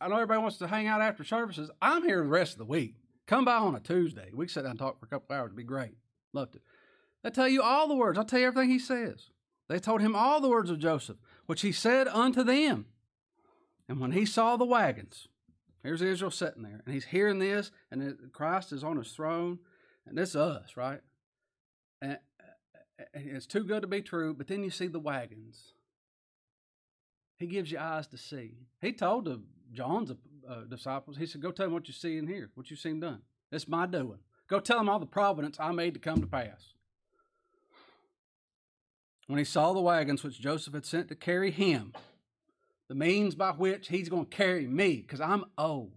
I 0.00 0.08
know 0.08 0.16
everybody 0.16 0.40
wants 0.40 0.58
to 0.58 0.66
hang 0.66 0.86
out 0.86 1.00
after 1.00 1.24
services. 1.24 1.70
I'm 1.80 2.02
here 2.02 2.22
the 2.22 2.28
rest 2.28 2.52
of 2.52 2.58
the 2.58 2.64
week. 2.64 2.96
Come 3.26 3.44
by 3.44 3.56
on 3.56 3.74
a 3.74 3.80
Tuesday. 3.80 4.30
We 4.32 4.46
can 4.46 4.52
sit 4.52 4.62
down 4.62 4.72
and 4.72 4.78
talk 4.78 4.98
for 4.98 5.06
a 5.06 5.08
couple 5.08 5.34
hours. 5.34 5.46
It'd 5.46 5.56
be 5.56 5.62
great. 5.62 5.94
Love 6.32 6.52
to. 6.52 6.60
They 7.22 7.30
tell 7.30 7.48
you 7.48 7.62
all 7.62 7.88
the 7.88 7.94
words. 7.94 8.18
I'll 8.18 8.24
tell 8.24 8.40
you 8.40 8.46
everything 8.46 8.70
he 8.70 8.78
says. 8.78 9.30
They 9.68 9.78
told 9.78 10.00
him 10.00 10.14
all 10.14 10.40
the 10.40 10.48
words 10.48 10.70
of 10.70 10.78
Joseph, 10.78 11.16
which 11.46 11.62
he 11.62 11.72
said 11.72 12.08
unto 12.08 12.44
them. 12.44 12.86
And 13.88 14.00
when 14.00 14.12
he 14.12 14.26
saw 14.26 14.56
the 14.56 14.64
wagons, 14.64 15.28
here's 15.82 16.02
Israel 16.02 16.30
sitting 16.30 16.62
there, 16.62 16.82
and 16.84 16.94
he's 16.94 17.06
hearing 17.06 17.38
this, 17.38 17.70
and 17.90 18.16
Christ 18.32 18.72
is 18.72 18.84
on 18.84 18.96
his 18.96 19.12
throne, 19.12 19.58
and 20.06 20.18
is 20.18 20.36
us, 20.36 20.76
right? 20.76 21.00
And 22.00 22.18
it's 23.12 23.46
too 23.46 23.64
good 23.64 23.82
to 23.82 23.88
be 23.88 24.02
true, 24.02 24.34
but 24.34 24.46
then 24.46 24.62
you 24.62 24.70
see 24.70 24.86
the 24.86 25.00
wagons 25.00 25.72
he 27.38 27.46
gives 27.46 27.70
you 27.70 27.78
eyes 27.78 28.06
to 28.08 28.18
see. 28.18 28.54
He 28.80 28.92
told 28.92 29.26
the 29.26 29.40
John's 29.72 30.10
uh, 30.10 30.60
disciples, 30.68 31.16
he 31.16 31.26
said, 31.26 31.42
Go 31.42 31.50
tell 31.50 31.66
them 31.66 31.74
what 31.74 31.88
you 31.88 31.94
see 31.94 32.16
in 32.16 32.26
here, 32.26 32.50
what 32.54 32.70
you've 32.70 32.80
seen 32.80 33.00
done. 33.00 33.22
It's 33.52 33.68
my 33.68 33.86
doing. 33.86 34.18
Go 34.48 34.60
tell 34.60 34.78
them 34.78 34.88
all 34.88 34.98
the 34.98 35.06
providence 35.06 35.58
I 35.58 35.72
made 35.72 35.94
to 35.94 36.00
come 36.00 36.20
to 36.20 36.26
pass. 36.26 36.72
When 39.26 39.38
he 39.38 39.44
saw 39.44 39.72
the 39.72 39.80
wagons 39.80 40.22
which 40.22 40.40
Joseph 40.40 40.74
had 40.74 40.86
sent 40.86 41.08
to 41.08 41.16
carry 41.16 41.50
him, 41.50 41.92
the 42.88 42.94
means 42.94 43.34
by 43.34 43.50
which 43.50 43.88
he's 43.88 44.08
going 44.08 44.26
to 44.26 44.36
carry 44.36 44.68
me, 44.68 44.96
because 44.96 45.20
I'm 45.20 45.44
old. 45.58 45.90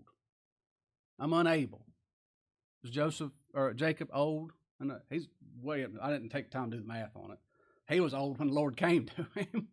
I'm 1.20 1.34
unable. 1.34 1.86
Was 2.82 2.92
Joseph 2.92 3.32
or 3.54 3.74
Jacob 3.74 4.10
old? 4.12 4.52
And 4.80 4.94
he's 5.10 5.28
way 5.62 5.84
up. 5.84 5.92
I 6.02 6.12
didn't 6.12 6.30
take 6.30 6.50
time 6.50 6.72
to 6.72 6.78
do 6.78 6.82
the 6.82 6.88
math 6.88 7.16
on 7.16 7.32
it. 7.32 7.40
He 7.88 8.00
was 8.00 8.14
old 8.14 8.40
when 8.40 8.48
the 8.48 8.54
Lord 8.54 8.78
came 8.78 9.06
to 9.16 9.28
him. 9.40 9.68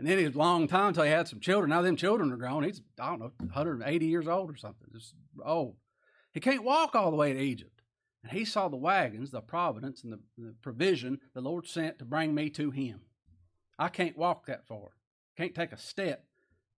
And 0.00 0.08
then 0.08 0.18
it 0.18 0.34
a 0.34 0.38
long 0.38 0.66
time 0.66 0.88
until 0.88 1.04
he 1.04 1.10
had 1.10 1.28
some 1.28 1.40
children. 1.40 1.68
Now 1.68 1.82
them 1.82 1.94
children 1.94 2.32
are 2.32 2.36
grown. 2.38 2.62
He's, 2.62 2.80
I 2.98 3.10
don't 3.10 3.18
know, 3.18 3.32
180 3.36 4.06
years 4.06 4.26
old 4.26 4.50
or 4.50 4.56
something. 4.56 4.88
Just 4.94 5.14
old. 5.44 5.76
He 6.32 6.40
can't 6.40 6.64
walk 6.64 6.94
all 6.94 7.10
the 7.10 7.18
way 7.18 7.34
to 7.34 7.38
Egypt. 7.38 7.82
And 8.22 8.32
he 8.32 8.46
saw 8.46 8.68
the 8.68 8.78
wagons, 8.78 9.30
the 9.30 9.42
providence, 9.42 10.02
and 10.02 10.14
the, 10.14 10.20
the 10.38 10.54
provision 10.62 11.20
the 11.34 11.42
Lord 11.42 11.66
sent 11.66 11.98
to 11.98 12.06
bring 12.06 12.34
me 12.34 12.48
to 12.48 12.70
him. 12.70 13.02
I 13.78 13.90
can't 13.90 14.16
walk 14.16 14.46
that 14.46 14.66
far. 14.66 14.92
Can't 15.36 15.54
take 15.54 15.72
a 15.72 15.76
step. 15.76 16.24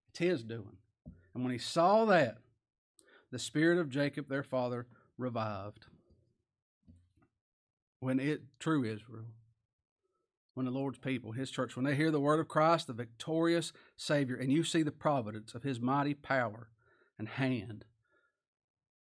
It's 0.09 0.19
his 0.19 0.43
doing. 0.43 0.75
And 1.33 1.45
when 1.45 1.53
he 1.53 1.59
saw 1.59 2.03
that, 2.03 2.39
the 3.31 3.39
spirit 3.39 3.79
of 3.79 3.89
Jacob, 3.89 4.27
their 4.27 4.43
father, 4.43 4.85
revived. 5.17 5.85
When 8.01 8.19
it, 8.19 8.41
true 8.59 8.83
Israel, 8.83 9.27
when 10.53 10.65
the 10.65 10.71
Lord's 10.71 10.99
people, 10.99 11.31
His 11.31 11.51
church, 11.51 11.75
when 11.75 11.85
they 11.85 11.95
hear 11.95 12.11
the 12.11 12.19
word 12.19 12.39
of 12.39 12.47
Christ, 12.47 12.87
the 12.87 12.93
victorious 12.93 13.73
Savior, 13.97 14.35
and 14.35 14.51
you 14.51 14.63
see 14.63 14.83
the 14.83 14.91
providence 14.91 15.55
of 15.55 15.63
His 15.63 15.79
mighty 15.79 16.13
power 16.13 16.69
and 17.17 17.27
hand. 17.27 17.85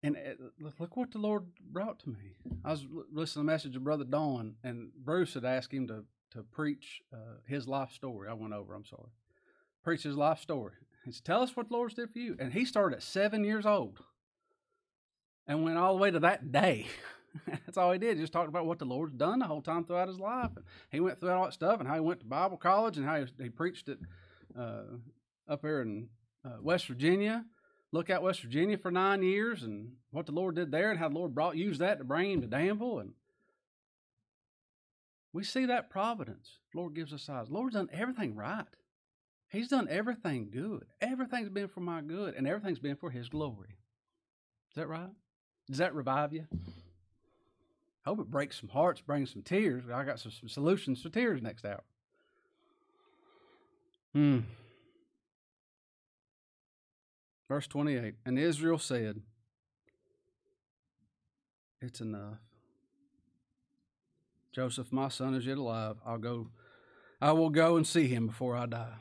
And 0.03 0.17
uh, 0.17 0.65
look 0.79 0.97
what 0.97 1.11
the 1.11 1.19
Lord 1.19 1.47
brought 1.61 1.99
to 2.01 2.11
me. 2.11 2.37
I 2.65 2.71
was 2.71 2.87
listening 3.13 3.47
to 3.47 3.51
a 3.51 3.53
message 3.53 3.77
of 3.77 3.85
Brother 3.85 4.05
Don, 4.05 4.55
and 4.63 4.91
Bruce 4.95 5.35
had 5.35 5.45
asked 5.45 5.73
him 5.73 5.89
to, 5.89 6.05
to 6.33 6.43
preach 6.43 7.03
uh, 7.13 7.41
his 7.47 7.67
life 7.67 7.91
story. 7.93 8.29
I 8.29 8.35
went 8.35 8.55
over, 8.55 8.75
I'm 8.75 8.85
sorry. 8.85 9.11
Preach 9.83 10.05
his 10.05 10.17
life 10.17 10.41
story. 10.41 10.75
He 11.05 11.13
said, 11.13 11.25
Tell 11.25 11.43
us 11.43 11.57
what 11.57 11.69
the 11.69 11.75
Lord's 11.75 11.95
did 11.95 12.13
for 12.13 12.19
you. 12.19 12.37
And 12.39 12.53
he 12.53 12.65
started 12.65 12.97
at 12.97 13.03
seven 13.03 13.43
years 13.43 13.67
old 13.67 13.99
and 15.47 15.65
went 15.65 15.79
all 15.79 15.97
the 15.97 16.03
way 16.03 16.11
to 16.11 16.21
that 16.21 16.53
day. 16.53 16.87
That's 17.47 17.77
all 17.77 17.93
he 17.93 17.99
did. 17.99 18.17
He 18.17 18.23
just 18.23 18.33
talked 18.33 18.49
about 18.49 18.67
what 18.67 18.79
the 18.79 18.85
Lord's 18.85 19.15
done 19.15 19.39
the 19.39 19.47
whole 19.47 19.63
time 19.63 19.85
throughout 19.85 20.09
his 20.09 20.21
life. 20.21 20.51
And 20.57 20.65
he 20.91 21.01
went 21.01 21.21
through 21.21 21.31
all 21.31 21.45
that 21.45 21.53
stuff 21.53 21.81
and 21.81 21.89
how 21.89 21.95
he 21.95 22.01
went 22.01 22.21
to 22.21 22.27
Bible 22.27 22.57
college 22.57 22.97
and 22.97 23.07
how 23.07 23.21
he, 23.21 23.27
he 23.43 23.49
preached 23.49 23.89
it 23.89 23.99
uh, 24.59 24.83
up 25.49 25.63
there 25.63 25.83
in 25.83 26.09
uh, 26.45 26.57
West 26.63 26.87
Virginia. 26.87 27.45
Look 27.91 28.11
at 28.11 28.23
West 28.23 28.43
Virginia 28.43 28.77
for 28.77 28.91
nine 28.91 29.23
years 29.23 29.63
and 29.63 29.93
what 30.11 30.27
the 30.27 30.33
Lord 30.33 30.57
did 30.57 30.71
there 30.71 30.91
and 30.91 30.99
how 30.99 31.09
the 31.09 31.15
Lord 31.15 31.35
brought 31.35 31.57
used 31.57 31.81
that 31.81 31.99
to 31.99 32.05
bring 32.05 32.33
him 32.33 32.41
to 32.43 32.47
Danville. 32.47 32.99
And 32.99 33.13
we 35.33 35.45
see 35.45 35.67
that 35.67 35.91
providence. 35.91 36.59
The 36.73 36.79
Lord 36.81 36.95
gives 36.95 37.13
us 37.13 37.29
eyes. 37.29 37.49
The 37.49 37.55
Lord's 37.55 37.75
done 37.75 37.89
everything 37.93 38.35
right. 38.35 38.67
He's 39.51 39.69
done 39.69 39.89
everything 39.89 40.51
good. 40.51 40.85
Everything's 41.01 41.49
been 41.49 41.69
for 41.69 41.81
my 41.81 42.03
good, 42.03 42.35
and 42.35 42.47
everything's 42.47 42.79
been 42.79 42.97
for 42.97 43.11
His 43.11 43.29
glory. 43.29 43.79
Is 44.71 44.77
that 44.77 44.89
right? 44.89 45.11
Does 45.69 45.79
that 45.79 45.95
revive 45.95 46.33
you? 46.33 46.47
Hope 48.09 48.21
it 48.21 48.31
breaks 48.31 48.59
some 48.59 48.71
hearts, 48.71 49.03
brings 49.03 49.31
some 49.31 49.43
tears. 49.43 49.85
I 49.93 50.03
got 50.03 50.19
some, 50.19 50.33
some 50.33 50.49
solutions 50.49 51.03
for 51.03 51.11
tears 51.11 51.43
next 51.43 51.67
hour. 51.67 51.83
Hmm. 54.15 54.39
Verse 57.49 57.67
28 57.67 58.15
And 58.25 58.39
Israel 58.39 58.79
said, 58.79 59.21
It's 61.83 62.01
enough. 62.01 62.39
Joseph, 64.53 64.91
my 64.91 65.09
son, 65.11 65.35
is 65.35 65.45
yet 65.45 65.59
alive. 65.59 65.97
I'll 66.07 66.17
go, 66.17 66.49
I 67.21 67.33
will 67.33 67.51
go 67.51 67.77
and 67.77 67.87
see 67.87 68.07
him 68.07 68.29
before 68.29 68.57
I 68.57 68.65
die. 68.65 68.95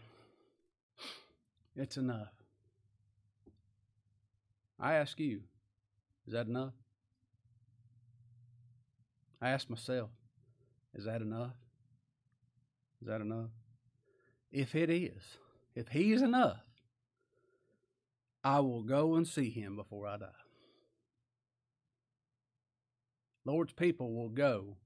It's 1.77 1.95
enough. 1.95 2.33
I 4.77 4.95
ask 4.95 5.17
you, 5.17 5.43
is 6.27 6.33
that 6.33 6.47
enough? 6.47 6.73
I 9.41 9.49
ask 9.49 9.69
myself, 9.69 10.09
is 10.95 11.05
that 11.05 11.21
enough? 11.21 11.53
Is 13.01 13.07
that 13.07 13.21
enough? 13.21 13.49
If 14.51 14.73
it 14.75 14.89
is, 14.89 15.21
if 15.75 15.89
he's 15.89 16.21
enough, 16.21 16.61
I 18.43 18.59
will 18.61 18.83
go 18.83 19.15
and 19.15 19.27
see 19.27 19.49
him 19.49 19.75
before 19.75 20.07
I 20.07 20.17
die. 20.17 20.27
Lord's 23.45 23.73
people 23.73 24.13
will 24.13 24.29
go 24.29 24.77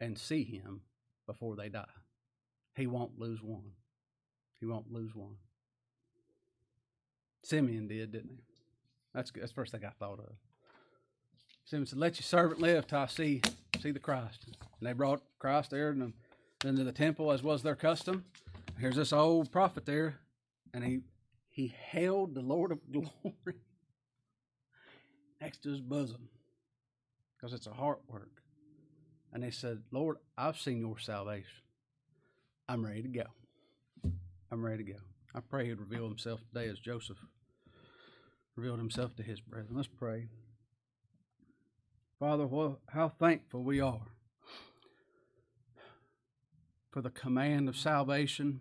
and 0.00 0.18
see 0.18 0.44
him 0.44 0.82
before 1.26 1.56
they 1.56 1.68
die. 1.68 1.84
He 2.74 2.86
won't 2.86 3.18
lose 3.18 3.42
one. 3.42 3.72
He 4.60 4.66
won't 4.66 4.92
lose 4.92 5.14
one. 5.14 5.36
Simeon 7.42 7.88
did, 7.88 8.12
didn't 8.12 8.30
he? 8.30 8.44
That's 9.14 9.32
that's 9.32 9.50
the 9.50 9.54
first 9.54 9.72
thing 9.72 9.84
I 9.84 9.90
thought 9.98 10.20
of. 10.20 10.32
Simeon 11.70 11.86
said, 11.86 12.00
"Let 12.00 12.16
your 12.16 12.24
servant 12.24 12.60
live 12.60 12.88
till 12.88 12.98
I 12.98 13.06
see 13.06 13.42
see 13.80 13.92
the 13.92 14.00
Christ." 14.00 14.44
And 14.48 14.88
they 14.88 14.92
brought 14.92 15.22
Christ 15.38 15.70
there 15.70 15.92
into, 15.92 16.12
into 16.64 16.82
the 16.82 16.90
temple, 16.90 17.30
as 17.30 17.44
was 17.44 17.62
their 17.62 17.76
custom. 17.76 18.24
Here's 18.76 18.96
this 18.96 19.12
old 19.12 19.52
prophet 19.52 19.86
there, 19.86 20.18
and 20.74 20.82
he 20.82 21.02
he 21.48 21.68
held 21.68 22.34
the 22.34 22.40
Lord 22.40 22.72
of 22.72 22.80
glory 22.92 23.60
next 25.40 25.62
to 25.62 25.70
his 25.70 25.80
bosom 25.80 26.28
because 27.36 27.52
it's 27.52 27.68
a 27.68 27.72
heart 27.72 28.00
work. 28.08 28.42
And 29.32 29.44
he 29.44 29.52
said, 29.52 29.82
Lord, 29.92 30.16
I've 30.36 30.58
seen 30.58 30.80
your 30.80 30.98
salvation. 30.98 31.62
I'm 32.68 32.84
ready 32.84 33.02
to 33.02 33.08
go. 33.08 34.10
I'm 34.50 34.64
ready 34.64 34.82
to 34.82 34.92
go. 34.92 34.98
I 35.36 35.38
pray 35.38 35.68
he'd 35.68 35.78
reveal 35.78 36.08
himself 36.08 36.40
today 36.52 36.68
as 36.68 36.80
Joseph 36.80 37.18
revealed 38.56 38.80
himself 38.80 39.14
to 39.16 39.22
his 39.22 39.40
brethren. 39.40 39.76
Let's 39.76 39.86
pray. 39.86 40.26
Father, 42.20 42.46
how 42.88 43.08
thankful 43.08 43.62
we 43.62 43.80
are 43.80 44.08
for 46.90 47.00
the 47.00 47.08
command 47.08 47.66
of 47.66 47.78
salvation, 47.78 48.60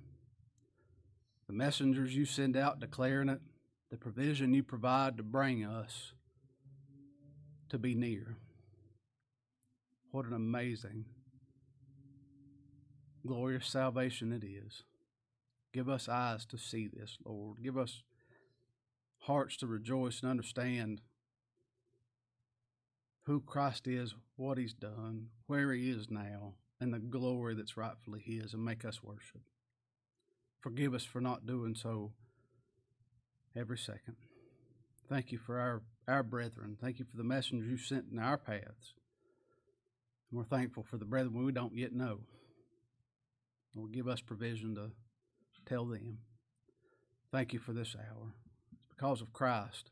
the 1.46 1.52
messengers 1.52 2.16
you 2.16 2.24
send 2.24 2.56
out 2.56 2.80
declaring 2.80 3.28
it, 3.28 3.42
the 3.92 3.98
provision 3.98 4.54
you 4.54 4.64
provide 4.64 5.18
to 5.18 5.24
bring 5.24 5.66
us 5.66 6.14
to 7.68 7.78
be 7.78 7.94
near. 7.94 8.38
What 10.12 10.26
an 10.26 10.34
amazing, 10.34 11.04
glorious 13.28 13.68
salvation 13.68 14.32
it 14.32 14.46
is. 14.46 14.84
Give 15.74 15.90
us 15.90 16.08
eyes 16.08 16.46
to 16.46 16.58
see 16.58 16.88
this, 16.88 17.18
Lord. 17.26 17.58
Give 17.62 17.78
us 17.78 18.04
hearts 19.24 19.58
to 19.58 19.68
rejoice 19.68 20.22
and 20.22 20.32
understand 20.32 21.02
who 23.30 23.40
Christ 23.40 23.88
is, 23.88 24.16
what 24.38 24.58
He's 24.58 24.74
done, 24.74 25.28
where 25.46 25.72
He 25.72 25.92
is 25.92 26.08
now, 26.10 26.56
and 26.82 26.92
the 26.92 26.98
glory 26.98 27.54
that's 27.54 27.78
rightfully 27.78 28.24
His, 28.26 28.56
and 28.56 28.66
make 28.66 28.84
us 28.84 29.04
worship. 29.04 29.42
Forgive 30.62 30.96
us 30.96 31.04
for 31.04 31.22
not 31.22 31.46
doing 31.46 31.76
so 31.76 32.12
every 33.56 33.78
second. 33.78 34.16
Thank 35.08 35.32
you 35.32 35.38
for 35.38 35.60
our, 35.60 35.84
our 36.08 36.24
brethren. 36.24 36.76
Thank 36.82 36.98
you 36.98 37.06
for 37.06 37.18
the 37.18 37.24
messengers 37.24 37.70
you 37.70 37.78
sent 37.78 38.06
in 38.12 38.18
our 38.18 38.38
paths. 38.38 38.94
And 40.32 40.40
we're 40.40 40.44
thankful 40.44 40.84
for 40.90 40.98
the 40.98 41.06
brethren 41.06 41.46
we 41.46 41.52
don't 41.52 41.78
yet 41.78 41.94
know. 41.94 42.22
Lord, 43.76 43.94
give 43.94 44.08
us 44.08 44.22
provision 44.22 44.74
to 44.74 44.90
tell 45.68 45.86
them. 45.86 46.18
Thank 47.32 47.54
you 47.54 47.60
for 47.60 47.74
this 47.74 47.96
hour. 47.96 48.34
It's 48.74 48.88
because 48.90 49.22
of 49.22 49.34
Christ 49.34 49.92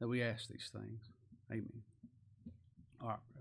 that 0.00 0.08
we 0.08 0.22
ask 0.22 0.48
these 0.48 0.70
things. 0.70 1.00
Amen. 1.50 1.93
Right. 3.04 3.33